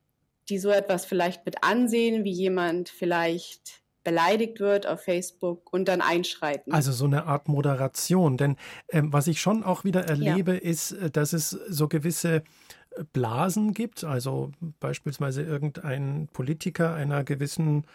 die 0.52 0.58
so 0.58 0.68
etwas 0.68 1.06
vielleicht 1.06 1.46
mit 1.46 1.64
ansehen, 1.64 2.24
wie 2.24 2.30
jemand 2.30 2.90
vielleicht 2.90 3.80
beleidigt 4.04 4.60
wird 4.60 4.86
auf 4.86 5.00
Facebook 5.00 5.72
und 5.72 5.86
dann 5.88 6.02
einschreiten. 6.02 6.74
Also 6.74 6.92
so 6.92 7.06
eine 7.06 7.24
Art 7.24 7.48
Moderation. 7.48 8.36
Denn 8.36 8.56
ähm, 8.90 9.14
was 9.14 9.28
ich 9.28 9.40
schon 9.40 9.64
auch 9.64 9.84
wieder 9.84 10.04
erlebe, 10.04 10.52
ja. 10.52 10.58
ist, 10.58 10.92
äh, 10.92 11.10
dass 11.10 11.32
es 11.32 11.50
so 11.50 11.88
gewisse 11.88 12.36
äh, 12.36 12.42
Blasen 13.14 13.72
gibt. 13.72 14.04
Also 14.04 14.50
beispielsweise 14.78 15.40
irgendein 15.40 16.28
Politiker 16.34 16.92
einer 16.92 17.24
gewissen 17.24 17.86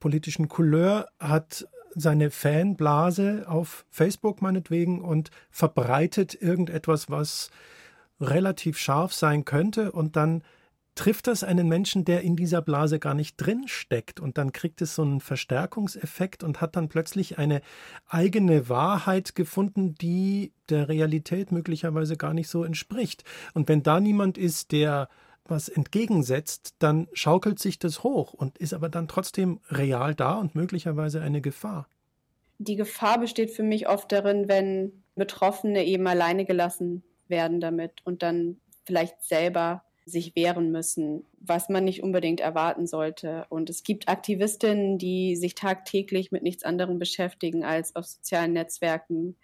politischen 0.00 0.48
Couleur 0.48 1.08
hat 1.20 1.68
seine 1.94 2.30
Fanblase 2.30 3.44
auf 3.48 3.84
Facebook 3.90 4.40
meinetwegen 4.40 5.02
und 5.02 5.30
verbreitet 5.50 6.40
irgendetwas, 6.40 7.10
was 7.10 7.50
relativ 8.18 8.78
scharf 8.78 9.12
sein 9.12 9.44
könnte 9.44 9.92
und 9.92 10.16
dann 10.16 10.42
trifft 10.98 11.28
das 11.28 11.44
einen 11.44 11.68
Menschen, 11.68 12.04
der 12.04 12.22
in 12.22 12.34
dieser 12.34 12.60
Blase 12.60 12.98
gar 12.98 13.14
nicht 13.14 13.36
drin 13.36 13.68
steckt 13.68 14.18
und 14.18 14.36
dann 14.36 14.50
kriegt 14.50 14.82
es 14.82 14.96
so 14.96 15.02
einen 15.02 15.20
Verstärkungseffekt 15.20 16.42
und 16.42 16.60
hat 16.60 16.74
dann 16.74 16.88
plötzlich 16.88 17.38
eine 17.38 17.60
eigene 18.08 18.68
Wahrheit 18.68 19.36
gefunden, 19.36 19.94
die 19.94 20.52
der 20.68 20.88
Realität 20.88 21.52
möglicherweise 21.52 22.16
gar 22.16 22.34
nicht 22.34 22.48
so 22.48 22.64
entspricht. 22.64 23.22
Und 23.54 23.68
wenn 23.68 23.84
da 23.84 24.00
niemand 24.00 24.38
ist, 24.38 24.72
der 24.72 25.08
was 25.44 25.68
entgegensetzt, 25.68 26.74
dann 26.80 27.06
schaukelt 27.12 27.60
sich 27.60 27.78
das 27.78 28.02
hoch 28.02 28.34
und 28.34 28.58
ist 28.58 28.74
aber 28.74 28.88
dann 28.88 29.06
trotzdem 29.06 29.60
real 29.70 30.16
da 30.16 30.34
und 30.34 30.56
möglicherweise 30.56 31.22
eine 31.22 31.40
Gefahr. 31.40 31.86
Die 32.58 32.74
Gefahr 32.74 33.20
besteht 33.20 33.52
für 33.52 33.62
mich 33.62 33.88
oft 33.88 34.10
darin, 34.10 34.48
wenn 34.48 35.04
Betroffene 35.14 35.84
eben 35.84 36.08
alleine 36.08 36.44
gelassen 36.44 37.04
werden 37.28 37.60
damit 37.60 38.04
und 38.04 38.24
dann 38.24 38.56
vielleicht 38.84 39.22
selber 39.22 39.84
sich 40.08 40.34
wehren 40.34 40.72
müssen, 40.72 41.24
was 41.40 41.68
man 41.68 41.84
nicht 41.84 42.02
unbedingt 42.02 42.40
erwarten 42.40 42.86
sollte. 42.86 43.46
Und 43.48 43.70
es 43.70 43.82
gibt 43.82 44.08
Aktivistinnen, 44.08 44.98
die 44.98 45.36
sich 45.36 45.54
tagtäglich 45.54 46.32
mit 46.32 46.42
nichts 46.42 46.64
anderem 46.64 46.98
beschäftigen, 46.98 47.64
als 47.64 47.94
auf 47.94 48.06
sozialen 48.06 48.52
Netzwerken 48.52 49.36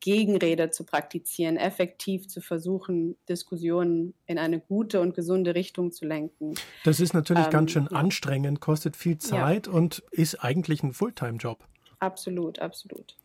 Gegenrede 0.00 0.70
zu 0.70 0.84
praktizieren, 0.84 1.56
effektiv 1.56 2.26
zu 2.26 2.40
versuchen, 2.40 3.16
Diskussionen 3.28 4.14
in 4.26 4.38
eine 4.38 4.58
gute 4.58 5.00
und 5.00 5.14
gesunde 5.14 5.54
Richtung 5.54 5.92
zu 5.92 6.06
lenken. 6.06 6.54
Das 6.84 7.00
ist 7.00 7.12
natürlich 7.12 7.44
ähm, 7.44 7.50
ganz 7.50 7.70
schön 7.72 7.88
anstrengend, 7.88 8.60
kostet 8.60 8.96
viel 8.96 9.18
Zeit 9.18 9.66
ja. 9.66 9.72
und 9.72 10.02
ist 10.10 10.42
eigentlich 10.42 10.82
ein 10.82 10.94
Fulltime-Job. 10.94 11.64
Absolut, 11.98 12.60
absolut. 12.60 13.16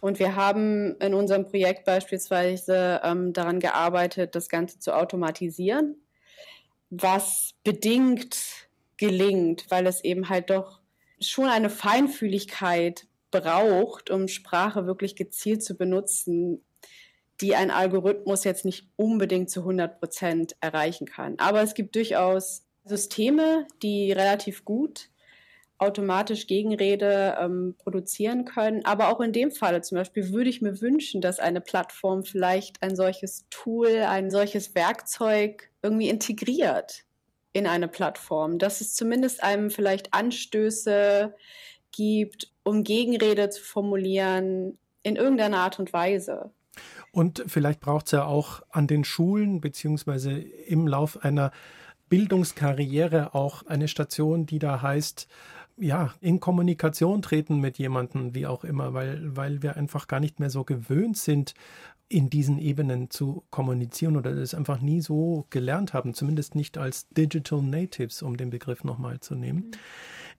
Und 0.00 0.18
wir 0.18 0.34
haben 0.34 0.96
in 0.96 1.14
unserem 1.14 1.44
Projekt 1.44 1.84
beispielsweise 1.84 3.00
ähm, 3.04 3.32
daran 3.32 3.60
gearbeitet, 3.60 4.34
das 4.34 4.48
Ganze 4.48 4.78
zu 4.78 4.94
automatisieren 4.94 5.96
was 6.90 7.54
bedingt 7.64 8.68
gelingt, 8.96 9.66
weil 9.70 9.86
es 9.86 10.04
eben 10.04 10.28
halt 10.28 10.50
doch 10.50 10.80
schon 11.20 11.48
eine 11.48 11.70
Feinfühligkeit 11.70 13.06
braucht, 13.30 14.10
um 14.10 14.28
Sprache 14.28 14.86
wirklich 14.86 15.16
gezielt 15.16 15.62
zu 15.62 15.76
benutzen, 15.76 16.64
die 17.40 17.56
ein 17.56 17.70
Algorithmus 17.70 18.44
jetzt 18.44 18.64
nicht 18.64 18.88
unbedingt 18.96 19.50
zu 19.50 19.60
100 19.60 19.98
Prozent 19.98 20.56
erreichen 20.60 21.06
kann. 21.06 21.34
Aber 21.38 21.62
es 21.62 21.74
gibt 21.74 21.96
durchaus 21.96 22.64
Systeme, 22.84 23.66
die 23.82 24.12
relativ 24.12 24.64
gut 24.64 25.08
automatisch 25.84 26.46
Gegenrede 26.46 27.36
ähm, 27.40 27.74
produzieren 27.78 28.44
können. 28.44 28.84
Aber 28.84 29.08
auch 29.08 29.20
in 29.20 29.32
dem 29.32 29.50
Falle 29.50 29.82
zum 29.82 29.98
Beispiel 29.98 30.32
würde 30.32 30.50
ich 30.50 30.62
mir 30.62 30.80
wünschen, 30.80 31.20
dass 31.20 31.38
eine 31.38 31.60
Plattform 31.60 32.24
vielleicht 32.24 32.82
ein 32.82 32.96
solches 32.96 33.46
Tool, 33.50 33.98
ein 34.08 34.30
solches 34.30 34.74
Werkzeug 34.74 35.70
irgendwie 35.82 36.08
integriert 36.08 37.04
in 37.52 37.66
eine 37.66 37.88
Plattform, 37.88 38.58
dass 38.58 38.80
es 38.80 38.94
zumindest 38.94 39.42
einem 39.42 39.70
vielleicht 39.70 40.12
Anstöße 40.12 41.34
gibt, 41.92 42.52
um 42.64 42.82
Gegenrede 42.82 43.48
zu 43.50 43.62
formulieren 43.62 44.76
in 45.02 45.16
irgendeiner 45.16 45.58
Art 45.58 45.78
und 45.78 45.92
Weise. 45.92 46.50
Und 47.12 47.44
vielleicht 47.46 47.78
braucht 47.78 48.06
es 48.06 48.12
ja 48.12 48.24
auch 48.24 48.62
an 48.70 48.88
den 48.88 49.04
Schulen 49.04 49.60
beziehungsweise 49.60 50.32
im 50.32 50.88
Lauf 50.88 51.22
einer 51.22 51.52
Bildungskarriere 52.08 53.34
auch 53.34 53.64
eine 53.66 53.88
Station, 53.88 54.46
die 54.46 54.58
da 54.58 54.82
heißt, 54.82 55.28
ja, 55.76 56.14
in 56.20 56.40
Kommunikation 56.40 57.22
treten 57.22 57.58
mit 57.58 57.78
jemandem, 57.78 58.34
wie 58.34 58.46
auch 58.46 58.64
immer, 58.64 58.94
weil, 58.94 59.36
weil 59.36 59.62
wir 59.62 59.76
einfach 59.76 60.06
gar 60.06 60.20
nicht 60.20 60.38
mehr 60.40 60.50
so 60.50 60.64
gewöhnt 60.64 61.16
sind, 61.16 61.54
in 62.08 62.30
diesen 62.30 62.58
Ebenen 62.58 63.10
zu 63.10 63.44
kommunizieren 63.50 64.16
oder 64.16 64.34
das 64.34 64.54
einfach 64.54 64.80
nie 64.80 65.00
so 65.00 65.46
gelernt 65.50 65.94
haben, 65.94 66.14
zumindest 66.14 66.54
nicht 66.54 66.78
als 66.78 67.08
Digital 67.08 67.62
Natives, 67.62 68.22
um 68.22 68.36
den 68.36 68.50
Begriff 68.50 68.84
nochmal 68.84 69.20
zu 69.20 69.34
nehmen. 69.34 69.70
Mhm. 69.70 69.72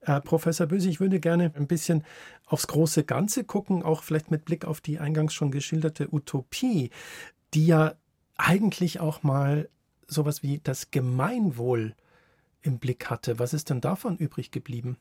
Äh, 0.02 0.22
Professor 0.22 0.68
Böse, 0.68 0.90
ich 0.90 1.00
würde 1.00 1.20
gerne 1.20 1.52
ein 1.56 1.68
bisschen 1.68 2.04
aufs 2.46 2.68
große 2.68 3.04
Ganze 3.04 3.44
gucken, 3.44 3.84
auch 3.84 4.04
vielleicht 4.04 4.32
mit 4.32 4.46
Blick 4.46 4.66
auf 4.66 4.80
die 4.80 5.00
eingangs 5.00 5.34
schon 5.34 5.52
geschilderte 5.52 6.14
Utopie, 6.14 6.92
die 7.54 7.66
ja 7.66 7.96
eigentlich 8.38 9.00
auch 9.00 9.24
mal 9.24 9.70
sowas 10.08 10.44
wie 10.44 10.60
das 10.64 10.92
Gemeinwohl 10.92 11.96
im 12.62 12.80
Blick 12.80 13.10
hatte. 13.10 13.40
Was 13.40 13.54
ist 13.54 13.70
denn 13.70 13.82
davon 13.82 14.18
übrig 14.18 14.52
geblieben? 14.52 14.98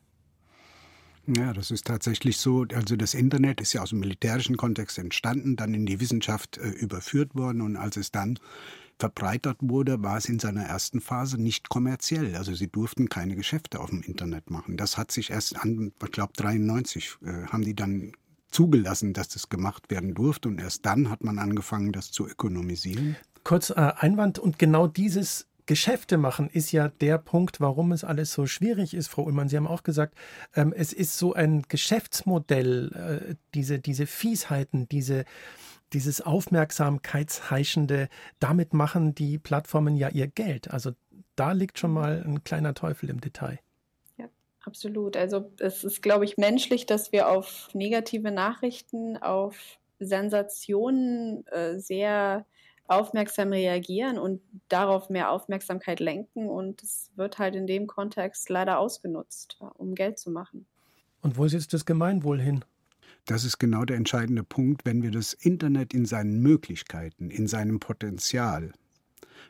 Ja, 1.27 1.53
das 1.53 1.71
ist 1.71 1.85
tatsächlich 1.85 2.37
so. 2.37 2.65
Also 2.73 2.95
das 2.95 3.13
Internet 3.13 3.59
ist 3.59 3.73
ja 3.73 3.81
aus 3.81 3.89
dem 3.89 3.99
militärischen 3.99 4.57
Kontext 4.57 4.97
entstanden, 4.99 5.55
dann 5.55 5.73
in 5.73 5.85
die 5.85 5.99
Wissenschaft 5.99 6.57
äh, 6.57 6.69
überführt 6.69 7.35
worden 7.35 7.61
und 7.61 7.77
als 7.77 7.97
es 7.97 8.11
dann 8.11 8.39
verbreitert 8.97 9.57
wurde, 9.61 10.01
war 10.03 10.17
es 10.17 10.29
in 10.29 10.39
seiner 10.39 10.63
ersten 10.63 11.01
Phase 11.01 11.41
nicht 11.41 11.69
kommerziell. 11.69 12.35
Also 12.35 12.53
sie 12.53 12.67
durften 12.67 13.09
keine 13.09 13.35
Geschäfte 13.35 13.79
auf 13.79 13.89
dem 13.89 14.01
Internet 14.03 14.49
machen. 14.49 14.77
Das 14.77 14.97
hat 14.97 15.11
sich 15.11 15.31
erst 15.31 15.57
an, 15.57 15.91
ich 16.01 16.11
glaube 16.11 16.33
93 16.37 17.17
äh, 17.25 17.47
haben 17.47 17.63
die 17.63 17.75
dann 17.75 18.13
zugelassen, 18.51 19.13
dass 19.13 19.27
das 19.27 19.49
gemacht 19.49 19.89
werden 19.89 20.13
durfte 20.13 20.47
und 20.47 20.61
erst 20.61 20.85
dann 20.85 21.09
hat 21.09 21.23
man 21.23 21.39
angefangen, 21.39 21.91
das 21.91 22.11
zu 22.11 22.27
ökonomisieren. 22.27 23.17
Kurz 23.43 23.69
äh, 23.69 23.73
Einwand 23.73 24.39
und 24.39 24.57
genau 24.59 24.87
dieses 24.87 25.45
Geschäfte 25.65 26.17
machen 26.17 26.49
ist 26.49 26.71
ja 26.71 26.89
der 26.89 27.17
Punkt, 27.17 27.59
warum 27.59 27.91
es 27.91 28.03
alles 28.03 28.33
so 28.33 28.45
schwierig 28.45 28.93
ist, 28.93 29.07
Frau 29.07 29.23
Ullmann. 29.23 29.49
Sie 29.49 29.57
haben 29.57 29.67
auch 29.67 29.83
gesagt, 29.83 30.15
ähm, 30.55 30.73
es 30.75 30.93
ist 30.93 31.17
so 31.17 31.33
ein 31.33 31.63
Geschäftsmodell, 31.67 33.29
äh, 33.31 33.35
diese, 33.53 33.79
diese 33.79 34.05
Fiesheiten, 34.05 34.87
diese, 34.89 35.25
dieses 35.93 36.21
Aufmerksamkeitsheischende, 36.21 38.09
damit 38.39 38.73
machen 38.73 39.15
die 39.15 39.37
Plattformen 39.39 39.95
ja 39.95 40.09
ihr 40.09 40.27
Geld. 40.27 40.71
Also 40.71 40.91
da 41.35 41.51
liegt 41.51 41.79
schon 41.79 41.91
mal 41.91 42.23
ein 42.25 42.43
kleiner 42.43 42.73
Teufel 42.73 43.09
im 43.09 43.21
Detail. 43.21 43.59
Ja, 44.17 44.25
absolut. 44.65 45.17
Also 45.17 45.51
es 45.59 45.83
ist, 45.83 46.01
glaube 46.01 46.25
ich, 46.25 46.37
menschlich, 46.37 46.85
dass 46.85 47.11
wir 47.11 47.29
auf 47.29 47.69
negative 47.73 48.31
Nachrichten, 48.31 49.17
auf 49.17 49.79
Sensationen 49.99 51.45
äh, 51.47 51.79
sehr 51.79 52.45
aufmerksam 52.87 53.51
reagieren 53.51 54.17
und 54.17 54.41
darauf 54.69 55.09
mehr 55.09 55.31
Aufmerksamkeit 55.31 55.99
lenken. 55.99 56.49
Und 56.49 56.83
es 56.83 57.11
wird 57.15 57.39
halt 57.39 57.55
in 57.55 57.67
dem 57.67 57.87
Kontext 57.87 58.49
leider 58.49 58.79
ausgenutzt, 58.79 59.59
um 59.77 59.95
Geld 59.95 60.19
zu 60.19 60.31
machen. 60.31 60.65
Und 61.21 61.37
wo 61.37 61.45
ist 61.45 61.53
jetzt 61.53 61.73
das 61.73 61.85
Gemeinwohl 61.85 62.39
hin? 62.39 62.63
Das 63.25 63.43
ist 63.43 63.57
genau 63.57 63.85
der 63.85 63.97
entscheidende 63.97 64.43
Punkt, 64.43 64.85
wenn 64.85 65.01
wir 65.01 65.09
das 65.09 65.33
Internet 65.33 65.93
in 65.93 66.05
seinen 66.05 66.41
Möglichkeiten, 66.41 67.31
in 67.31 67.47
seinem 67.47 67.79
Potenzial 67.79 68.71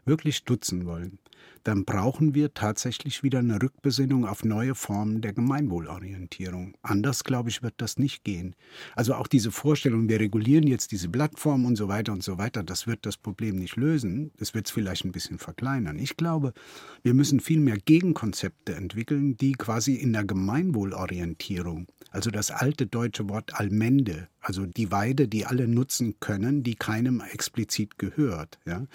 wirklich 0.04 0.38
stutzen 0.38 0.86
wollen, 0.86 1.20
dann 1.66 1.84
brauchen 1.84 2.36
wir 2.36 2.54
tatsächlich 2.54 3.24
wieder 3.24 3.40
eine 3.40 3.60
Rückbesinnung 3.60 4.26
auf 4.28 4.44
neue 4.44 4.76
Formen 4.76 5.22
der 5.22 5.34
Gemeinwohlorientierung. 5.34 6.76
Anders, 6.84 7.24
glaube 7.24 7.50
ich, 7.50 7.64
wird 7.64 7.74
das 7.78 7.98
nicht 7.98 8.24
gehen. 8.24 8.56
Also 8.96 9.16
auch 9.16 9.26
diese 9.26 9.52
Vorstellung, 9.52 10.08
wir 10.08 10.20
regulieren 10.20 10.68
jetzt 10.68 10.92
diese 10.92 11.10
Plattform 11.10 11.66
und 11.66 11.76
so 11.76 11.88
weiter 11.88 12.14
und 12.14 12.24
so 12.24 12.38
weiter, 12.38 12.62
das 12.62 12.86
wird 12.86 13.08
das 13.08 13.18
Problem 13.18 13.56
nicht 13.56 13.78
lösen. 13.78 14.32
Das 14.38 14.54
wird 14.54 14.68
es 14.68 14.72
vielleicht 14.72 15.06
ein 15.06 15.12
bisschen 15.12 15.40
verkleinern. 15.40 15.98
Ich 15.98 16.18
glaube, 16.18 16.54
wir 17.02 17.16
müssen 17.16 17.40
viel 17.40 17.60
mehr 17.60 17.78
Gegenkonzepte 17.78 18.76
entwickeln, 18.76 19.36
die 19.36 19.54
quasi 19.54 19.96
in 19.96 20.14
der 20.14 20.24
Gemeinwohlorientierung, 20.24 21.88
also 22.12 22.30
das 22.30 22.52
alte 22.52 22.86
deutsche 22.86 23.28
Wort 23.28 23.60
Allmende, 23.60 24.28
also 24.40 24.68
die 24.68 24.92
Weide, 24.92 25.28
die 25.28 25.48
alle 25.48 25.68
nutzen 25.68 26.20
können, 26.20 26.62
die 26.62 26.76
keinem 26.76 27.24
explizit 27.32 27.98
gehört, 27.98 28.60
ja, 28.66 28.86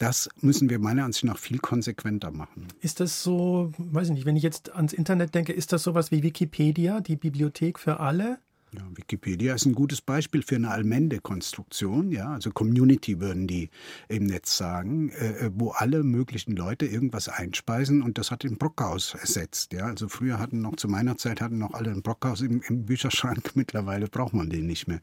Das 0.00 0.30
müssen 0.40 0.70
wir 0.70 0.78
meiner 0.78 1.04
Ansicht 1.04 1.24
nach 1.24 1.36
viel 1.36 1.58
konsequenter 1.58 2.30
machen. 2.30 2.68
Ist 2.80 3.00
das 3.00 3.22
so, 3.22 3.70
weiß 3.76 4.08
ich 4.08 4.14
nicht, 4.14 4.24
wenn 4.24 4.34
ich 4.34 4.42
jetzt 4.42 4.74
ans 4.74 4.94
Internet 4.94 5.34
denke, 5.34 5.52
ist 5.52 5.74
das 5.74 5.82
sowas 5.82 6.10
wie 6.10 6.22
Wikipedia, 6.22 7.02
die 7.02 7.16
Bibliothek 7.16 7.78
für 7.78 8.00
alle? 8.00 8.38
Ja, 8.72 8.80
Wikipedia 8.94 9.54
ist 9.54 9.66
ein 9.66 9.74
gutes 9.74 10.00
Beispiel 10.00 10.42
für 10.42 10.54
eine 10.54 10.70
Allmende-Konstruktion, 10.70 12.12
ja, 12.12 12.30
also 12.30 12.50
Community 12.50 13.20
würden 13.20 13.46
die 13.46 13.68
im 14.08 14.24
Netz 14.24 14.56
sagen, 14.56 15.10
äh, 15.10 15.46
äh, 15.46 15.50
wo 15.52 15.72
alle 15.72 16.02
möglichen 16.02 16.56
Leute 16.56 16.86
irgendwas 16.86 17.28
einspeisen 17.28 18.00
und 18.00 18.16
das 18.16 18.30
hat 18.30 18.42
den 18.42 18.56
Brockhaus 18.56 19.12
ersetzt, 19.12 19.74
ja. 19.74 19.84
Also 19.84 20.08
früher 20.08 20.38
hatten 20.38 20.62
noch, 20.62 20.76
zu 20.76 20.88
meiner 20.88 21.18
Zeit 21.18 21.42
hatten 21.42 21.58
noch 21.58 21.74
alle 21.74 21.90
ein 21.90 22.00
Brockhaus 22.00 22.40
im, 22.40 22.62
im 22.62 22.86
Bücherschrank, 22.86 23.50
mittlerweile 23.54 24.06
braucht 24.06 24.32
man 24.32 24.48
den 24.48 24.64
nicht 24.64 24.88
mehr. 24.88 25.00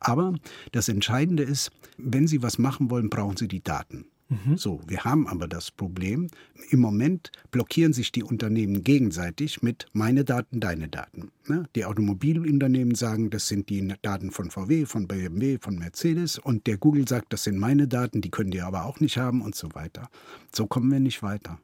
Aber 0.00 0.34
das 0.72 0.88
Entscheidende 0.88 1.44
ist, 1.44 1.70
wenn 1.98 2.26
Sie 2.26 2.42
was 2.42 2.58
machen 2.58 2.90
wollen, 2.90 3.10
brauchen 3.10 3.36
Sie 3.36 3.48
die 3.48 3.62
Daten. 3.62 4.06
Mhm. 4.28 4.56
So, 4.56 4.80
wir 4.86 5.04
haben 5.04 5.28
aber 5.28 5.48
das 5.48 5.70
Problem, 5.70 6.28
im 6.70 6.80
Moment 6.80 7.30
blockieren 7.50 7.92
sich 7.92 8.10
die 8.10 8.22
Unternehmen 8.22 8.82
gegenseitig 8.82 9.62
mit 9.62 9.86
meine 9.92 10.24
Daten, 10.24 10.60
deine 10.60 10.88
Daten. 10.88 11.30
Ne? 11.46 11.68
Die 11.74 11.84
Automobilunternehmen 11.84 12.94
sagen, 12.94 13.30
das 13.30 13.48
sind 13.48 13.68
die 13.68 13.94
Daten 14.02 14.30
von 14.30 14.50
VW, 14.50 14.86
von 14.86 15.06
BMW, 15.06 15.58
von 15.60 15.76
Mercedes 15.76 16.38
und 16.38 16.66
der 16.66 16.78
Google 16.78 17.06
sagt, 17.06 17.32
das 17.32 17.44
sind 17.44 17.58
meine 17.58 17.86
Daten, 17.86 18.22
die 18.22 18.30
können 18.30 18.50
die 18.50 18.62
aber 18.62 18.86
auch 18.86 19.00
nicht 19.00 19.18
haben 19.18 19.42
und 19.42 19.54
so 19.54 19.74
weiter. 19.74 20.08
So 20.54 20.66
kommen 20.66 20.90
wir 20.90 21.00
nicht 21.00 21.22
weiter. 21.22 21.58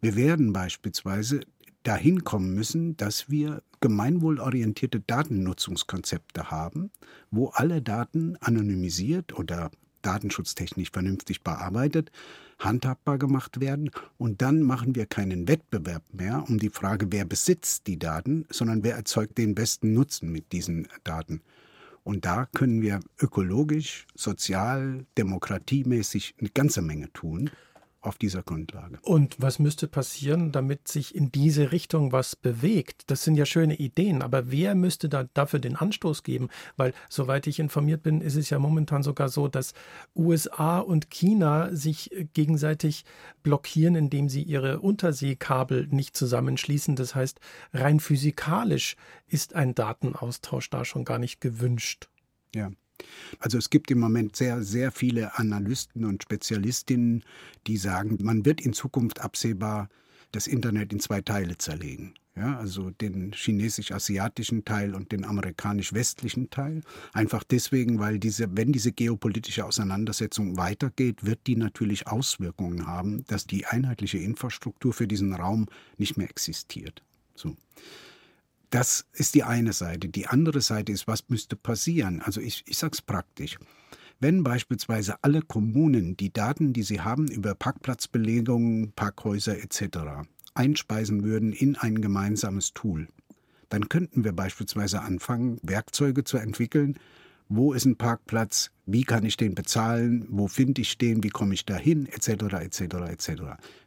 Wir 0.00 0.16
werden 0.16 0.52
beispielsweise 0.52 1.40
dahin 1.82 2.24
kommen 2.24 2.54
müssen, 2.54 2.96
dass 2.96 3.30
wir 3.30 3.62
gemeinwohlorientierte 3.80 5.00
Datennutzungskonzepte 5.00 6.50
haben, 6.50 6.90
wo 7.30 7.48
alle 7.48 7.80
Daten 7.80 8.36
anonymisiert 8.40 9.38
oder 9.38 9.70
datenschutztechnisch 10.02 10.90
vernünftig 10.90 11.42
bearbeitet, 11.42 12.10
handhabbar 12.58 13.18
gemacht 13.18 13.60
werden. 13.60 13.90
Und 14.18 14.42
dann 14.42 14.62
machen 14.62 14.94
wir 14.94 15.06
keinen 15.06 15.48
Wettbewerb 15.48 16.02
mehr 16.12 16.44
um 16.48 16.58
die 16.58 16.70
Frage, 16.70 17.10
wer 17.10 17.24
besitzt 17.24 17.86
die 17.86 17.98
Daten, 17.98 18.46
sondern 18.50 18.82
wer 18.82 18.96
erzeugt 18.96 19.38
den 19.38 19.54
besten 19.54 19.92
Nutzen 19.92 20.30
mit 20.30 20.52
diesen 20.52 20.88
Daten. 21.04 21.42
Und 22.02 22.24
da 22.24 22.46
können 22.46 22.80
wir 22.82 23.00
ökologisch, 23.20 24.06
sozial, 24.14 25.06
demokratiemäßig 25.18 26.34
eine 26.38 26.50
ganze 26.50 26.82
Menge 26.82 27.12
tun 27.12 27.50
auf 28.00 28.16
dieser 28.16 28.42
Grundlage. 28.42 28.98
Und 29.02 29.36
was 29.38 29.58
müsste 29.58 29.86
passieren, 29.86 30.52
damit 30.52 30.88
sich 30.88 31.14
in 31.14 31.30
diese 31.30 31.70
Richtung 31.70 32.12
was 32.12 32.34
bewegt? 32.34 33.10
Das 33.10 33.24
sind 33.24 33.34
ja 33.34 33.44
schöne 33.44 33.76
Ideen, 33.76 34.22
aber 34.22 34.50
wer 34.50 34.74
müsste 34.74 35.08
da 35.08 35.24
dafür 35.34 35.58
den 35.58 35.76
Anstoß 35.76 36.22
geben? 36.22 36.48
Weil, 36.76 36.94
soweit 37.08 37.46
ich 37.46 37.58
informiert 37.58 38.02
bin, 38.02 38.22
ist 38.22 38.36
es 38.36 38.48
ja 38.48 38.58
momentan 38.58 39.02
sogar 39.02 39.28
so, 39.28 39.48
dass 39.48 39.74
USA 40.16 40.78
und 40.78 41.10
China 41.10 41.74
sich 41.74 42.10
gegenseitig 42.32 43.04
blockieren, 43.42 43.94
indem 43.96 44.28
sie 44.28 44.42
ihre 44.42 44.80
Unterseekabel 44.80 45.88
nicht 45.88 46.16
zusammenschließen. 46.16 46.96
Das 46.96 47.14
heißt, 47.14 47.38
rein 47.74 48.00
physikalisch 48.00 48.96
ist 49.26 49.54
ein 49.54 49.74
Datenaustausch 49.74 50.70
da 50.70 50.84
schon 50.84 51.04
gar 51.04 51.18
nicht 51.18 51.40
gewünscht. 51.40 52.08
Ja. 52.54 52.70
Also 53.38 53.58
es 53.58 53.70
gibt 53.70 53.90
im 53.90 54.00
Moment 54.00 54.36
sehr, 54.36 54.62
sehr 54.62 54.92
viele 54.92 55.38
Analysten 55.38 56.04
und 56.04 56.22
Spezialistinnen, 56.22 57.24
die 57.66 57.76
sagen, 57.76 58.18
man 58.22 58.44
wird 58.44 58.60
in 58.60 58.72
Zukunft 58.72 59.20
absehbar 59.20 59.88
das 60.32 60.46
Internet 60.46 60.92
in 60.92 61.00
zwei 61.00 61.20
Teile 61.20 61.58
zerlegen. 61.58 62.14
Ja, 62.36 62.56
also 62.58 62.90
den 62.90 63.32
chinesisch-asiatischen 63.32 64.64
Teil 64.64 64.94
und 64.94 65.10
den 65.10 65.24
amerikanisch-westlichen 65.24 66.48
Teil. 66.48 66.82
Einfach 67.12 67.42
deswegen, 67.42 67.98
weil 67.98 68.20
diese, 68.20 68.56
wenn 68.56 68.72
diese 68.72 68.92
geopolitische 68.92 69.64
Auseinandersetzung 69.64 70.56
weitergeht, 70.56 71.24
wird 71.26 71.40
die 71.48 71.56
natürlich 71.56 72.06
Auswirkungen 72.06 72.86
haben, 72.86 73.24
dass 73.26 73.46
die 73.46 73.66
einheitliche 73.66 74.18
Infrastruktur 74.18 74.92
für 74.92 75.08
diesen 75.08 75.34
Raum 75.34 75.66
nicht 75.98 76.16
mehr 76.16 76.30
existiert. 76.30 77.02
So. 77.34 77.56
Das 78.70 79.06
ist 79.12 79.34
die 79.34 79.42
eine 79.42 79.72
Seite. 79.72 80.08
Die 80.08 80.28
andere 80.28 80.60
Seite 80.60 80.92
ist, 80.92 81.08
was 81.08 81.28
müsste 81.28 81.56
passieren? 81.56 82.22
Also 82.22 82.40
ich, 82.40 82.62
ich 82.66 82.78
sage 82.78 82.92
es 82.94 83.02
praktisch. 83.02 83.58
Wenn 84.20 84.44
beispielsweise 84.44 85.16
alle 85.22 85.42
Kommunen 85.42 86.16
die 86.16 86.32
Daten, 86.32 86.72
die 86.72 86.82
sie 86.82 87.00
haben 87.00 87.26
über 87.28 87.54
Parkplatzbelegungen, 87.54 88.92
Parkhäuser 88.92 89.58
etc. 89.58 90.28
einspeisen 90.54 91.24
würden 91.24 91.52
in 91.52 91.76
ein 91.76 92.00
gemeinsames 92.00 92.72
Tool, 92.72 93.08
dann 93.70 93.88
könnten 93.88 94.24
wir 94.24 94.32
beispielsweise 94.32 95.00
anfangen, 95.00 95.58
Werkzeuge 95.62 96.22
zu 96.24 96.36
entwickeln, 96.36 96.98
wo 97.52 97.72
ist 97.72 97.84
ein 97.84 97.96
Parkplatz, 97.96 98.70
wie 98.86 99.02
kann 99.02 99.26
ich 99.26 99.36
den 99.36 99.56
bezahlen, 99.56 100.24
wo 100.30 100.46
finde 100.46 100.82
ich 100.82 100.98
den, 100.98 101.24
wie 101.24 101.30
komme 101.30 101.52
ich 101.52 101.66
dahin, 101.66 102.06
etc., 102.06 102.28
etc., 102.60 102.80
etc. 103.10 103.28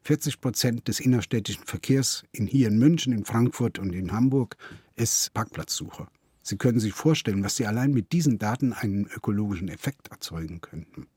40 0.02 0.41
Prozent 0.41 0.88
des 0.89 0.99
innerstädtischen 0.99 1.63
Verkehrs 1.63 2.26
in, 2.34 2.45
hier 2.45 2.67
in 2.67 2.78
München, 2.78 3.13
in 3.13 3.23
Frankfurt 3.23 3.80
und 3.80 3.93
in 3.93 4.12
Hamburg 4.12 4.58
ist 4.97 5.34
Parkplatzsuche. 5.34 6.08
Sie 6.41 6.58
können 6.58 6.82
sich 6.82 6.91
vorstellen, 6.91 7.41
was 7.41 7.56
Sie 7.56 7.65
allein 7.65 7.91
mit 7.91 8.12
diesen 8.12 8.38
Daten 8.38 8.73
einen 8.73 9.08
ökologischen 9.08 9.69
Effekt 9.69 10.10
erzeugen 10.10 10.60
könnten. 10.60 11.08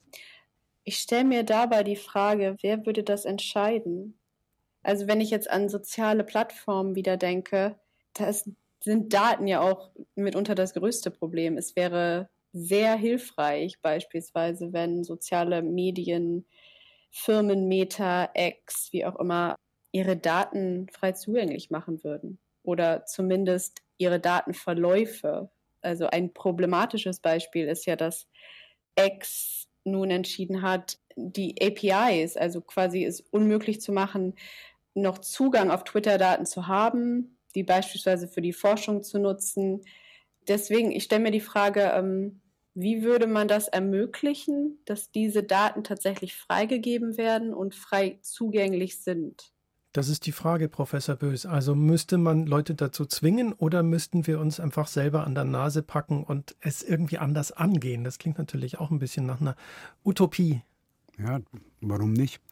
Ich 0.84 0.98
stelle 0.98 1.24
mir 1.24 1.42
dabei 1.42 1.82
die 1.82 1.96
Frage, 1.96 2.56
wer 2.62 2.86
würde 2.86 3.02
das 3.02 3.24
entscheiden? 3.24 4.16
Also 4.84 5.08
wenn 5.08 5.20
ich 5.20 5.30
jetzt 5.30 5.50
an 5.50 5.68
soziale 5.68 6.22
Plattformen 6.22 6.94
wieder 6.94 7.16
denke, 7.16 7.74
da 8.12 8.32
sind 8.32 9.12
Daten 9.12 9.48
ja 9.48 9.60
auch 9.60 9.90
mitunter 10.14 10.54
das 10.54 10.74
größte 10.74 11.10
Problem. 11.10 11.58
Es 11.58 11.74
wäre 11.74 12.28
sehr 12.56 12.96
hilfreich, 12.96 13.80
beispielsweise, 13.82 14.72
wenn 14.72 15.04
soziale 15.04 15.62
Medien, 15.62 16.46
Firmen, 17.10 17.68
Meta, 17.68 18.30
X, 18.34 18.88
wie 18.92 19.04
auch 19.04 19.16
immer, 19.16 19.56
ihre 19.92 20.16
Daten 20.16 20.88
frei 20.90 21.12
zugänglich 21.12 21.70
machen 21.70 22.02
würden 22.02 22.38
oder 22.62 23.04
zumindest 23.06 23.82
ihre 23.98 24.20
Datenverläufe. 24.20 25.50
Also 25.82 26.06
ein 26.06 26.32
problematisches 26.32 27.20
Beispiel 27.20 27.68
ist 27.68 27.86
ja, 27.86 27.96
dass 27.96 28.26
X 28.98 29.68
nun 29.84 30.10
entschieden 30.10 30.62
hat, 30.62 30.98
die 31.14 31.54
APIs, 31.60 32.36
also 32.36 32.60
quasi 32.60 33.04
es 33.04 33.20
unmöglich 33.20 33.80
zu 33.80 33.92
machen, 33.92 34.34
noch 34.94 35.18
Zugang 35.18 35.70
auf 35.70 35.84
Twitter-Daten 35.84 36.46
zu 36.46 36.66
haben, 36.66 37.38
die 37.54 37.62
beispielsweise 37.62 38.28
für 38.28 38.42
die 38.42 38.52
Forschung 38.52 39.02
zu 39.02 39.18
nutzen. 39.18 39.82
Deswegen, 40.48 40.90
ich 40.90 41.04
stelle 41.04 41.22
mir 41.22 41.30
die 41.30 41.40
Frage, 41.40 41.92
ähm, 41.94 42.40
wie 42.76 43.02
würde 43.02 43.26
man 43.26 43.48
das 43.48 43.68
ermöglichen, 43.68 44.78
dass 44.84 45.10
diese 45.10 45.42
Daten 45.42 45.82
tatsächlich 45.82 46.36
freigegeben 46.36 47.16
werden 47.16 47.54
und 47.54 47.74
frei 47.74 48.18
zugänglich 48.20 49.02
sind? 49.02 49.50
Das 49.92 50.10
ist 50.10 50.26
die 50.26 50.32
Frage, 50.32 50.68
Professor 50.68 51.16
Bös. 51.16 51.46
Also 51.46 51.74
müsste 51.74 52.18
man 52.18 52.44
Leute 52.44 52.74
dazu 52.74 53.06
zwingen 53.06 53.54
oder 53.54 53.82
müssten 53.82 54.26
wir 54.26 54.38
uns 54.40 54.60
einfach 54.60 54.88
selber 54.88 55.26
an 55.26 55.34
der 55.34 55.44
Nase 55.44 55.82
packen 55.82 56.22
und 56.22 56.54
es 56.60 56.82
irgendwie 56.82 57.16
anders 57.16 57.50
angehen? 57.50 58.04
Das 58.04 58.18
klingt 58.18 58.36
natürlich 58.36 58.78
auch 58.78 58.90
ein 58.90 58.98
bisschen 58.98 59.24
nach 59.24 59.40
einer 59.40 59.56
Utopie. 60.04 60.60
Ja, 61.18 61.40
warum 61.80 62.12
nicht? 62.12 62.42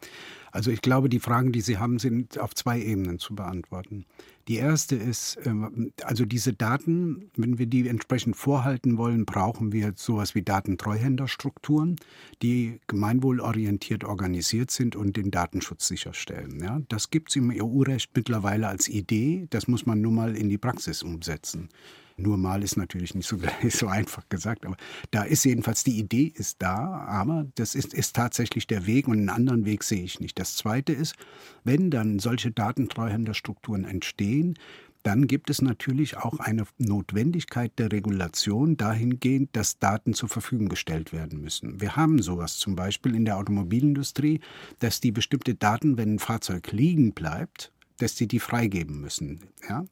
Also 0.54 0.70
ich 0.70 0.82
glaube, 0.82 1.08
die 1.08 1.18
Fragen, 1.18 1.50
die 1.50 1.60
Sie 1.60 1.78
haben, 1.78 1.98
sind 1.98 2.38
auf 2.38 2.54
zwei 2.54 2.80
Ebenen 2.80 3.18
zu 3.18 3.34
beantworten. 3.34 4.06
Die 4.46 4.54
erste 4.54 4.94
ist, 4.94 5.36
ähm, 5.44 5.90
also 6.04 6.24
diese 6.24 6.52
Daten, 6.52 7.28
wenn 7.34 7.58
wir 7.58 7.66
die 7.66 7.88
entsprechend 7.88 8.36
vorhalten 8.36 8.96
wollen, 8.96 9.24
brauchen 9.24 9.72
wir 9.72 9.94
sowas 9.96 10.36
wie 10.36 10.42
Datentreuhänderstrukturen, 10.42 11.96
die 12.40 12.78
gemeinwohlorientiert 12.86 14.04
organisiert 14.04 14.70
sind 14.70 14.94
und 14.94 15.16
den 15.16 15.32
Datenschutz 15.32 15.88
sicherstellen. 15.88 16.62
Ja, 16.62 16.80
das 16.88 17.10
gibt 17.10 17.30
es 17.30 17.36
im 17.36 17.50
EU-Recht 17.50 18.12
mittlerweile 18.14 18.68
als 18.68 18.86
Idee, 18.86 19.48
das 19.50 19.66
muss 19.66 19.86
man 19.86 20.00
nur 20.00 20.12
mal 20.12 20.36
in 20.36 20.48
die 20.48 20.58
Praxis 20.58 21.02
umsetzen. 21.02 21.68
Nur 22.16 22.36
mal 22.36 22.62
ist 22.62 22.76
natürlich 22.76 23.14
nicht 23.14 23.26
so, 23.26 23.38
so 23.68 23.88
einfach 23.88 24.28
gesagt, 24.28 24.64
aber 24.64 24.76
da 25.10 25.22
ist 25.24 25.44
jedenfalls 25.44 25.84
die 25.84 25.98
Idee 25.98 26.32
ist 26.34 26.62
da, 26.62 27.04
aber 27.08 27.46
das 27.56 27.74
ist, 27.74 27.92
ist 27.92 28.14
tatsächlich 28.14 28.66
der 28.66 28.86
Weg 28.86 29.08
und 29.08 29.18
einen 29.18 29.30
anderen 29.30 29.64
Weg 29.64 29.82
sehe 29.82 30.02
ich 30.02 30.20
nicht. 30.20 30.38
Das 30.38 30.56
zweite 30.56 30.92
ist, 30.92 31.16
wenn 31.64 31.90
dann 31.90 32.18
solche 32.18 32.50
Datentreuhänderstrukturen 32.52 33.84
entstehen, 33.84 34.56
dann 35.04 35.26
gibt 35.26 35.50
es 35.50 35.60
natürlich 35.60 36.16
auch 36.16 36.40
eine 36.40 36.64
Notwendigkeit 36.78 37.72
der 37.78 37.92
Regulation 37.92 38.78
dahingehend, 38.78 39.50
dass 39.54 39.78
Daten 39.78 40.14
zur 40.14 40.30
Verfügung 40.30 40.70
gestellt 40.70 41.12
werden 41.12 41.42
müssen. 41.42 41.80
Wir 41.80 41.94
haben 41.94 42.22
sowas 42.22 42.56
zum 42.56 42.74
Beispiel 42.74 43.14
in 43.14 43.26
der 43.26 43.36
Automobilindustrie, 43.36 44.40
dass 44.78 45.00
die 45.00 45.12
bestimmte 45.12 45.54
Daten, 45.54 45.98
wenn 45.98 46.14
ein 46.14 46.18
Fahrzeug 46.18 46.72
liegen 46.72 47.12
bleibt, 47.12 47.70
dass 47.98 48.16
sie 48.16 48.26
die 48.26 48.40
freigeben 48.40 49.00
müssen. 49.00 49.40
Ja? 49.68 49.84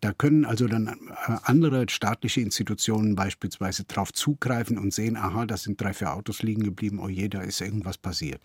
Da 0.00 0.12
können 0.12 0.44
also 0.44 0.66
dann 0.66 0.88
äh, 0.88 1.36
andere 1.42 1.86
staatliche 1.88 2.40
Institutionen 2.40 3.14
beispielsweise 3.14 3.84
darauf 3.84 4.12
zugreifen 4.12 4.78
und 4.78 4.92
sehen, 4.92 5.16
aha, 5.16 5.46
da 5.46 5.56
sind 5.56 5.80
drei, 5.80 5.92
vier 5.92 6.14
Autos 6.14 6.42
liegen 6.42 6.62
geblieben, 6.62 6.98
oh 6.98 7.08
je, 7.08 7.28
da 7.28 7.40
ist 7.40 7.60
irgendwas 7.60 7.98
passiert. 7.98 8.40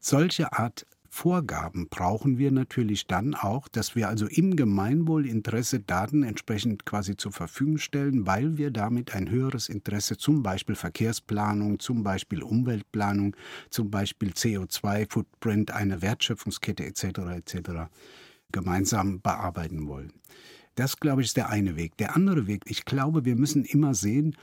Solche 0.00 0.52
Art 0.52 0.86
Vorgaben 1.14 1.86
brauchen 1.88 2.38
wir 2.38 2.50
natürlich 2.50 3.06
dann 3.06 3.36
auch, 3.36 3.68
dass 3.68 3.94
wir 3.94 4.08
also 4.08 4.26
im 4.26 4.56
Gemeinwohlinteresse 4.56 5.78
Daten 5.78 6.24
entsprechend 6.24 6.86
quasi 6.86 7.16
zur 7.16 7.30
Verfügung 7.30 7.78
stellen, 7.78 8.26
weil 8.26 8.58
wir 8.58 8.72
damit 8.72 9.14
ein 9.14 9.30
höheres 9.30 9.68
Interesse 9.68 10.16
zum 10.16 10.42
Beispiel 10.42 10.74
Verkehrsplanung, 10.74 11.78
zum 11.78 12.02
Beispiel 12.02 12.42
Umweltplanung, 12.42 13.36
zum 13.70 13.92
Beispiel 13.92 14.30
CO2-Footprint, 14.30 15.70
eine 15.70 16.02
Wertschöpfungskette 16.02 16.84
etc. 16.84 17.04
etc. 17.36 17.70
gemeinsam 18.54 19.20
bearbeiten 19.20 19.86
wollen. 19.88 20.12
Das, 20.76 20.98
glaube 20.98 21.20
ich, 21.20 21.28
ist 21.28 21.36
der 21.36 21.50
eine 21.50 21.76
Weg. 21.76 21.96
Der 21.98 22.16
andere 22.16 22.46
Weg, 22.46 22.62
ich 22.66 22.84
glaube, 22.84 23.24
wir 23.26 23.36
müssen 23.36 23.64
immer 23.64 23.94
sehen, 23.94 24.36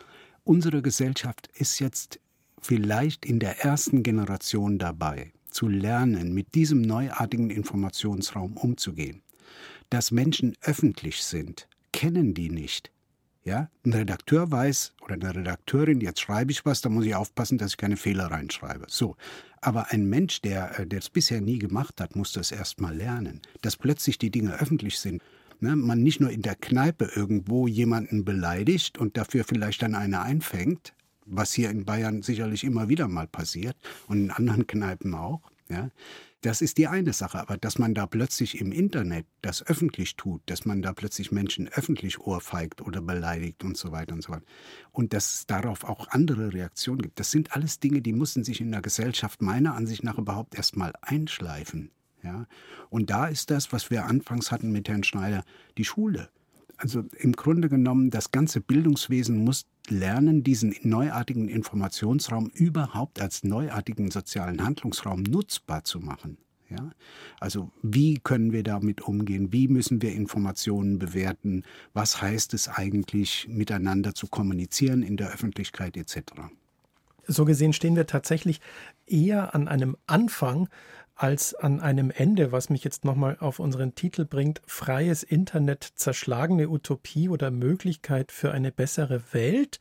unsere 0.43 0.82
Gesellschaft 0.82 1.50
ist 1.56 1.80
jetzt 1.80 2.19
vielleicht 2.62 3.26
in 3.26 3.39
der 3.39 3.63
ersten 3.65 4.04
Generation 4.04 4.78
dabei, 4.78 5.32
zu 5.50 5.67
lernen, 5.67 6.34
mit 6.34 6.54
diesem 6.54 6.82
neuartigen 6.82 7.50
Informationsraum 7.50 8.58
umzugehen. 8.58 9.24
Dass 9.89 10.12
Menschen 10.12 10.56
öffentlich 10.62 11.24
sind, 11.24 11.67
kennen 11.91 12.34
die 12.34 12.50
nicht. 12.50 12.91
Ja, 13.43 13.69
ein 13.86 13.93
Redakteur 13.93 14.51
weiß 14.51 14.93
oder 15.01 15.15
eine 15.15 15.36
Redakteurin, 15.36 15.99
jetzt 15.99 16.19
schreibe 16.19 16.51
ich 16.51 16.63
was, 16.63 16.82
da 16.82 16.89
muss 16.89 17.06
ich 17.06 17.15
aufpassen, 17.15 17.58
dass 17.58 17.71
ich 17.71 17.77
keine 17.77 17.97
Fehler 17.97 18.25
reinschreibe. 18.25 18.86
So. 18.88 19.15
Aber 19.62 19.91
ein 19.91 20.08
Mensch, 20.08 20.41
der, 20.41 20.80
äh, 20.80 20.95
es 20.95 21.10
bisher 21.10 21.41
nie 21.41 21.58
gemacht 21.58 21.99
hat, 22.01 22.15
muss 22.15 22.34
das 22.34 22.51
erst 22.51 22.82
mal 22.82 22.95
lernen. 22.95 23.41
Dass 23.62 23.77
plötzlich 23.77 24.19
die 24.19 24.30
Dinge 24.30 24.60
öffentlich 24.60 24.99
sind, 24.99 25.23
ne, 25.60 25.75
man 25.75 26.04
nicht 26.04 26.19
nur 26.19 26.30
in 26.30 26.43
der 26.43 26.56
Kneipe 26.56 27.12
irgendwo 27.15 27.67
jemanden 27.67 28.25
beleidigt 28.25 28.97
und 28.97 29.17
dafür 29.17 29.43
vielleicht 29.43 29.82
dann 29.82 29.95
eine 29.95 30.21
einfängt, 30.21 30.93
was 31.25 31.54
hier 31.54 31.69
in 31.69 31.86
Bayern 31.86 32.21
sicherlich 32.21 32.63
immer 32.63 32.89
wieder 32.89 33.08
mal 33.08 33.27
passiert 33.27 33.75
und 34.08 34.17
in 34.17 34.32
anderen 34.32 34.67
Kneipen 34.67 35.15
auch. 35.15 35.41
Ja, 35.69 35.89
das 36.41 36.62
ist 36.62 36.77
die 36.77 36.88
eine 36.88 37.13
Sache, 37.13 37.39
aber 37.39 37.58
dass 37.58 37.77
man 37.77 37.93
da 37.93 38.08
plötzlich 38.08 38.60
im 38.60 38.71
Internet 38.71 39.25
das 39.41 39.65
öffentlich 39.65 40.15
tut, 40.15 40.41
dass 40.47 40.65
man 40.65 40.82
da 40.82 40.93
plötzlich 40.93 41.32
Menschen 41.32 41.67
öffentlich 41.67 42.19
ohrfeigt 42.19 42.82
oder 42.82 43.01
beleidigt 43.01 43.63
und 43.63 43.77
so 43.77 43.91
weiter 43.91 44.13
und 44.13 44.23
so 44.23 44.32
weiter 44.34 44.45
und 44.91 45.13
dass 45.13 45.36
es 45.36 45.45
darauf 45.45 45.84
auch 45.84 46.08
andere 46.10 46.54
Reaktionen 46.54 47.01
gibt, 47.01 47.19
das 47.19 47.32
sind 47.32 47.56
alles 47.56 47.80
Dinge, 47.80 48.01
die 48.01 48.13
müssen 48.13 48.43
sich 48.43 48.60
in 48.60 48.71
der 48.71 48.82
Gesellschaft 48.82 49.41
meiner 49.41 49.75
Ansicht 49.75 50.04
nach 50.04 50.17
überhaupt 50.17 50.56
erstmal 50.56 50.93
einschleifen. 51.01 51.91
Ja? 52.23 52.47
Und 52.89 53.10
da 53.10 53.27
ist 53.27 53.51
das, 53.51 53.71
was 53.71 53.89
wir 53.89 54.06
anfangs 54.06 54.51
hatten 54.51 54.71
mit 54.71 54.89
Herrn 54.89 55.04
Schneider, 55.04 55.43
die 55.77 55.86
Schule. 55.86 56.30
Also 56.82 57.04
im 57.20 57.34
Grunde 57.34 57.70
genommen, 57.70 58.10
das 58.10 58.32
ganze 58.32 58.60
Bildungswesen 58.60 59.44
muss 59.44 59.67
lernen, 59.88 60.41
diesen 60.41 60.76
neuartigen 60.82 61.48
Informationsraum 61.48 62.50
überhaupt 62.56 63.22
als 63.22 63.44
neuartigen 63.44 64.10
sozialen 64.10 64.63
Handlungsraum 64.63 65.22
nutzbar 65.22 65.84
zu 65.84 66.00
machen. 66.00 66.39
Ja? 66.70 66.89
Also 67.39 67.70
wie 67.84 68.15
können 68.15 68.52
wir 68.52 68.63
damit 68.63 69.02
umgehen? 69.02 69.54
Wie 69.54 69.67
müssen 69.67 70.02
wir 70.02 70.12
Informationen 70.13 70.98
bewerten? 70.98 71.65
Was 71.94 72.20
heißt 72.20 72.56
es 72.56 72.67
eigentlich, 72.67 73.48
miteinander 73.48 74.15
zu 74.15 74.26
kommunizieren 74.26 75.04
in 75.04 75.17
der 75.17 75.32
Öffentlichkeit 75.32 75.96
etc.? 75.98 76.24
So 77.28 77.46
gesehen 77.46 77.74
stehen 77.74 77.96
wir 77.96 78.08
tatsächlich 78.08 78.60
eher 79.06 79.54
an 79.54 79.67
einem 79.67 79.98
Anfang 80.08 80.67
als 81.21 81.53
an 81.53 81.81
einem 81.81 82.10
Ende, 82.10 82.51
was 82.51 82.71
mich 82.71 82.84
jetzt 82.84 83.05
nochmal 83.05 83.38
auf 83.39 83.60
unseren 83.60 83.93
Titel 83.93 84.25
bringt, 84.25 84.60
freies 84.65 85.21
Internet, 85.21 85.84
zerschlagene 85.84 86.67
Utopie 86.67 87.29
oder 87.29 87.51
Möglichkeit 87.51 88.31
für 88.31 88.51
eine 88.51 88.71
bessere 88.71 89.21
Welt. 89.31 89.79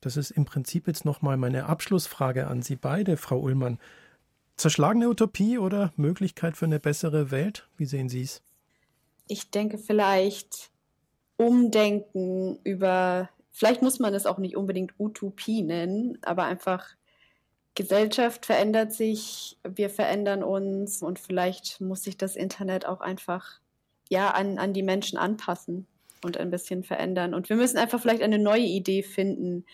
Das 0.00 0.16
ist 0.16 0.30
im 0.30 0.44
Prinzip 0.44 0.86
jetzt 0.86 1.04
nochmal 1.04 1.36
meine 1.36 1.66
Abschlussfrage 1.66 2.46
an 2.46 2.62
Sie 2.62 2.76
beide, 2.76 3.16
Frau 3.16 3.40
Ullmann. 3.40 3.80
Zerschlagene 4.56 5.08
Utopie 5.08 5.58
oder 5.58 5.92
Möglichkeit 5.96 6.56
für 6.56 6.66
eine 6.66 6.78
bessere 6.78 7.32
Welt? 7.32 7.68
Wie 7.76 7.86
sehen 7.86 8.08
Sie 8.08 8.22
es? 8.22 8.40
Ich 9.26 9.50
denke 9.50 9.78
vielleicht 9.78 10.70
umdenken 11.38 12.60
über, 12.62 13.30
vielleicht 13.50 13.82
muss 13.82 13.98
man 13.98 14.14
es 14.14 14.26
auch 14.26 14.38
nicht 14.38 14.56
unbedingt 14.56 14.94
Utopie 15.00 15.62
nennen, 15.62 16.18
aber 16.22 16.44
einfach 16.44 16.94
Gesellschaft 17.74 18.44
verändert 18.46 18.92
sich, 18.92 19.58
wir 19.64 19.88
verändern 19.88 20.42
uns 20.42 21.02
und 21.02 21.18
vielleicht 21.18 21.80
muss 21.80 22.02
sich 22.02 22.16
das 22.16 22.36
Internet 22.36 22.86
auch 22.86 23.00
einfach 23.00 23.60
ja 24.10 24.30
an, 24.30 24.58
an 24.58 24.74
die 24.74 24.82
Menschen 24.82 25.18
anpassen 25.18 25.86
und 26.22 26.36
ein 26.36 26.50
bisschen 26.50 26.84
verändern. 26.84 27.34
Und 27.34 27.48
wir 27.48 27.56
müssen 27.56 27.78
einfach 27.78 28.00
vielleicht 28.00 28.22
eine 28.22 28.38
neue 28.38 28.64
Idee 28.64 29.02
finden, 29.02 29.64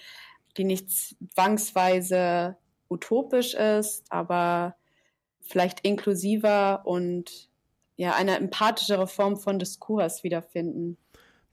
die 0.57 0.65
nicht 0.65 0.91
zwangsweise 0.91 2.57
utopisch 2.89 3.55
ist, 3.55 4.05
aber 4.11 4.77
vielleicht 5.41 5.81
inklusiver 5.81 6.83
und 6.85 7.49
ja 7.97 8.15
eine 8.15 8.37
empathischere 8.37 9.07
Form 9.07 9.37
von 9.37 9.59
Diskurs 9.59 10.23
wiederfinden. 10.23 10.97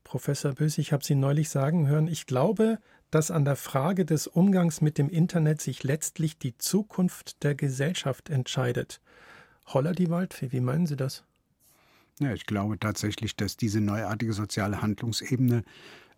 Professor 0.03 0.53
Bös, 0.53 0.77
ich 0.77 0.93
habe 0.93 1.03
Sie 1.03 1.15
neulich 1.15 1.49
sagen 1.49 1.88
hören, 1.88 2.08
ich 2.08 2.27
glaube, 2.27 2.79
dass 3.15 3.32
an 3.32 3.45
der 3.45 3.56
Frage 3.56 4.04
des 4.04 4.28
Umgangs 4.28 4.82
mit 4.82 4.97
dem 4.97 5.08
Internet 5.08 5.62
sich 5.62 5.86
letztlich 5.86 6.38
die 6.38 6.58
Zukunft 6.58 7.43
der 7.45 7.56
Gesellschaft 7.56 8.30
entscheidet. 8.30 8.99
Holler 9.67 9.93
die 9.93 10.10
Waldfee, 10.10 10.51
wie 10.51 10.60
meinen 10.60 10.86
Sie 10.86 10.97
das? 10.97 11.23
Ja, 12.19 12.34
ich 12.34 12.45
glaube 12.45 12.78
tatsächlich, 12.78 13.38
dass 13.38 13.56
diese 13.56 13.80
neuartige 13.80 14.34
soziale 14.34 14.82
Handlungsebene 14.82 15.63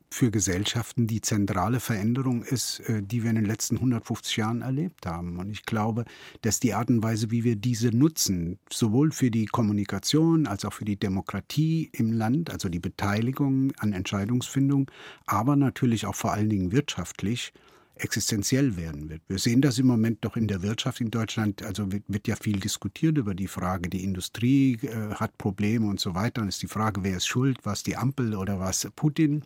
für 0.10 0.32
Gesellschaften 0.32 1.08
die 1.08 1.22
zentrale 1.22 1.80
Veränderung 1.80 2.43
ist, 2.43 2.80
äh, 2.82 3.02
die 3.04 3.24
wir 3.24 3.30
in 3.30 3.36
den 3.36 3.46
letzten 3.46 3.76
150 3.76 4.38
Jahren 4.38 4.62
erlebt 4.62 5.06
haben. 5.06 5.38
Und 5.38 5.52
ich 5.52 5.63
glaube, 5.63 6.06
dass 6.41 6.60
die 6.60 6.74
Art 6.74 6.89
und 6.89 7.04
Weise, 7.04 7.30
wie 7.32 7.43
wir 7.43 7.56
diese 7.56 7.89
nutzen, 7.89 8.60
sowohl 8.72 9.12
für 9.12 9.32
die 9.32 9.46
Kommunikation 9.46 10.48
als 10.48 10.65
auch 10.65 10.74
für 10.74 10.86
die 10.86 11.00
Demokratie 11.00 11.89
im 11.93 12.13
Land, 12.13 12.52
also 12.52 12.70
die 12.70 12.80
Beteiligung 12.80 13.74
an 13.78 13.93
Entscheidungsfindung, 13.93 14.89
aber 15.26 15.56
natürlich 15.56 16.06
auch 16.06 16.15
vor 16.15 16.34
allen 16.34 16.50
Dingen 16.50 16.72
wirtschaftlich, 16.72 17.54
existenziell 18.00 18.78
werden 18.78 19.10
wird. 19.10 19.22
Wir 19.28 19.40
sehen 19.40 19.62
das 19.62 19.80
im 19.80 19.88
Moment 19.88 20.24
doch 20.26 20.38
in 20.38 20.48
der 20.48 20.62
Wirtschaft 20.62 21.02
in 21.02 21.12
Deutschland. 21.12 21.64
Also 21.64 21.92
wird, 21.92 22.04
wird 22.08 22.28
ja 22.28 22.36
viel 22.36 22.60
diskutiert 22.60 23.18
über 23.18 23.34
die 23.34 23.48
Frage, 23.48 23.90
die 23.90 24.04
Industrie 24.04 24.80
äh, 24.84 25.16
hat 25.16 25.38
Probleme 25.38 25.88
und 25.88 26.00
so 26.00 26.16
weiter. 26.16 26.42
Dann 26.42 26.48
ist 26.48 26.62
die 26.62 26.68
Frage, 26.68 27.04
wer 27.04 27.18
ist 27.18 27.28
schuld? 27.28 27.60
Was 27.64 27.84
die 27.84 27.98
Ampel 27.98 28.36
oder 28.36 28.60
was 28.60 28.88
Putin? 28.96 29.44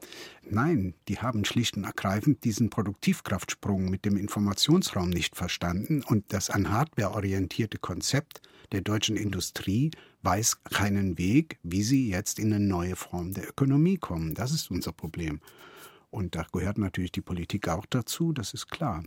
Nein, 0.49 0.93
die 1.07 1.19
haben 1.19 1.45
schlicht 1.45 1.77
und 1.77 1.83
ergreifend 1.83 2.43
diesen 2.43 2.69
Produktivkraftsprung 2.69 3.89
mit 3.89 4.05
dem 4.05 4.17
Informationsraum 4.17 5.09
nicht 5.09 5.35
verstanden 5.35 6.03
und 6.03 6.25
das 6.29 6.49
an 6.49 6.71
Hardware 6.71 7.11
orientierte 7.11 7.77
Konzept 7.77 8.41
der 8.71 8.81
deutschen 8.81 9.17
Industrie 9.17 9.91
weiß 10.23 10.63
keinen 10.63 11.17
Weg, 11.17 11.59
wie 11.63 11.83
sie 11.83 12.09
jetzt 12.09 12.39
in 12.39 12.53
eine 12.53 12.63
neue 12.63 12.95
Form 12.95 13.33
der 13.33 13.49
Ökonomie 13.49 13.97
kommen. 13.97 14.33
Das 14.33 14.51
ist 14.51 14.71
unser 14.71 14.91
Problem. 14.93 15.41
Und 16.11 16.35
da 16.35 16.45
gehört 16.51 16.77
natürlich 16.77 17.11
die 17.11 17.21
Politik 17.21 17.67
auch 17.67 17.85
dazu, 17.85 18.33
das 18.33 18.53
ist 18.53 18.69
klar. 18.69 19.03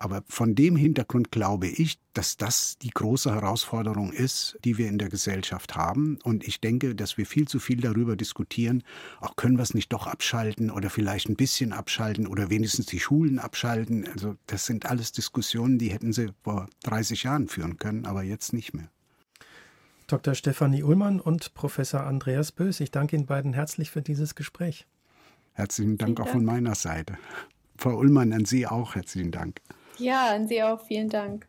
Aber 0.00 0.22
von 0.28 0.54
dem 0.54 0.76
Hintergrund 0.76 1.30
glaube 1.30 1.66
ich, 1.66 1.98
dass 2.14 2.38
das 2.38 2.78
die 2.78 2.88
große 2.88 3.34
Herausforderung 3.34 4.14
ist, 4.14 4.58
die 4.64 4.78
wir 4.78 4.88
in 4.88 4.96
der 4.96 5.10
Gesellschaft 5.10 5.76
haben. 5.76 6.18
Und 6.24 6.42
ich 6.48 6.58
denke, 6.58 6.94
dass 6.94 7.18
wir 7.18 7.26
viel 7.26 7.46
zu 7.46 7.58
viel 7.58 7.82
darüber 7.82 8.16
diskutieren, 8.16 8.82
auch 9.20 9.36
können 9.36 9.58
wir 9.58 9.62
es 9.62 9.74
nicht 9.74 9.92
doch 9.92 10.06
abschalten 10.06 10.70
oder 10.70 10.88
vielleicht 10.88 11.28
ein 11.28 11.36
bisschen 11.36 11.74
abschalten 11.74 12.26
oder 12.26 12.48
wenigstens 12.48 12.86
die 12.86 12.98
Schulen 12.98 13.38
abschalten. 13.38 14.08
Also 14.10 14.36
das 14.46 14.64
sind 14.64 14.86
alles 14.86 15.12
Diskussionen, 15.12 15.78
die 15.78 15.90
hätten 15.90 16.14
sie 16.14 16.30
vor 16.42 16.70
30 16.84 17.24
Jahren 17.24 17.46
führen 17.46 17.76
können, 17.76 18.06
aber 18.06 18.22
jetzt 18.22 18.54
nicht 18.54 18.72
mehr. 18.72 18.88
Dr. 20.06 20.34
Stefanie 20.34 20.82
Ullmann 20.82 21.20
und 21.20 21.52
Professor 21.52 22.04
Andreas 22.04 22.52
Bös, 22.52 22.80
ich 22.80 22.90
danke 22.90 23.16
Ihnen 23.16 23.26
beiden 23.26 23.52
herzlich 23.52 23.90
für 23.90 24.00
dieses 24.00 24.34
Gespräch. 24.34 24.86
Herzlichen 25.52 25.98
Dank 25.98 26.16
Vielen 26.16 26.28
auch 26.28 26.32
von 26.32 26.44
meiner 26.44 26.74
Seite. 26.74 27.18
Frau 27.76 27.96
Ullmann, 27.96 28.32
an 28.32 28.44
Sie 28.44 28.66
auch 28.66 28.94
herzlichen 28.94 29.30
Dank. 29.30 29.60
Ja, 29.98 30.34
an 30.34 30.48
Sie 30.48 30.62
auch. 30.62 30.80
Vielen 30.86 31.08
Dank. 31.08 31.46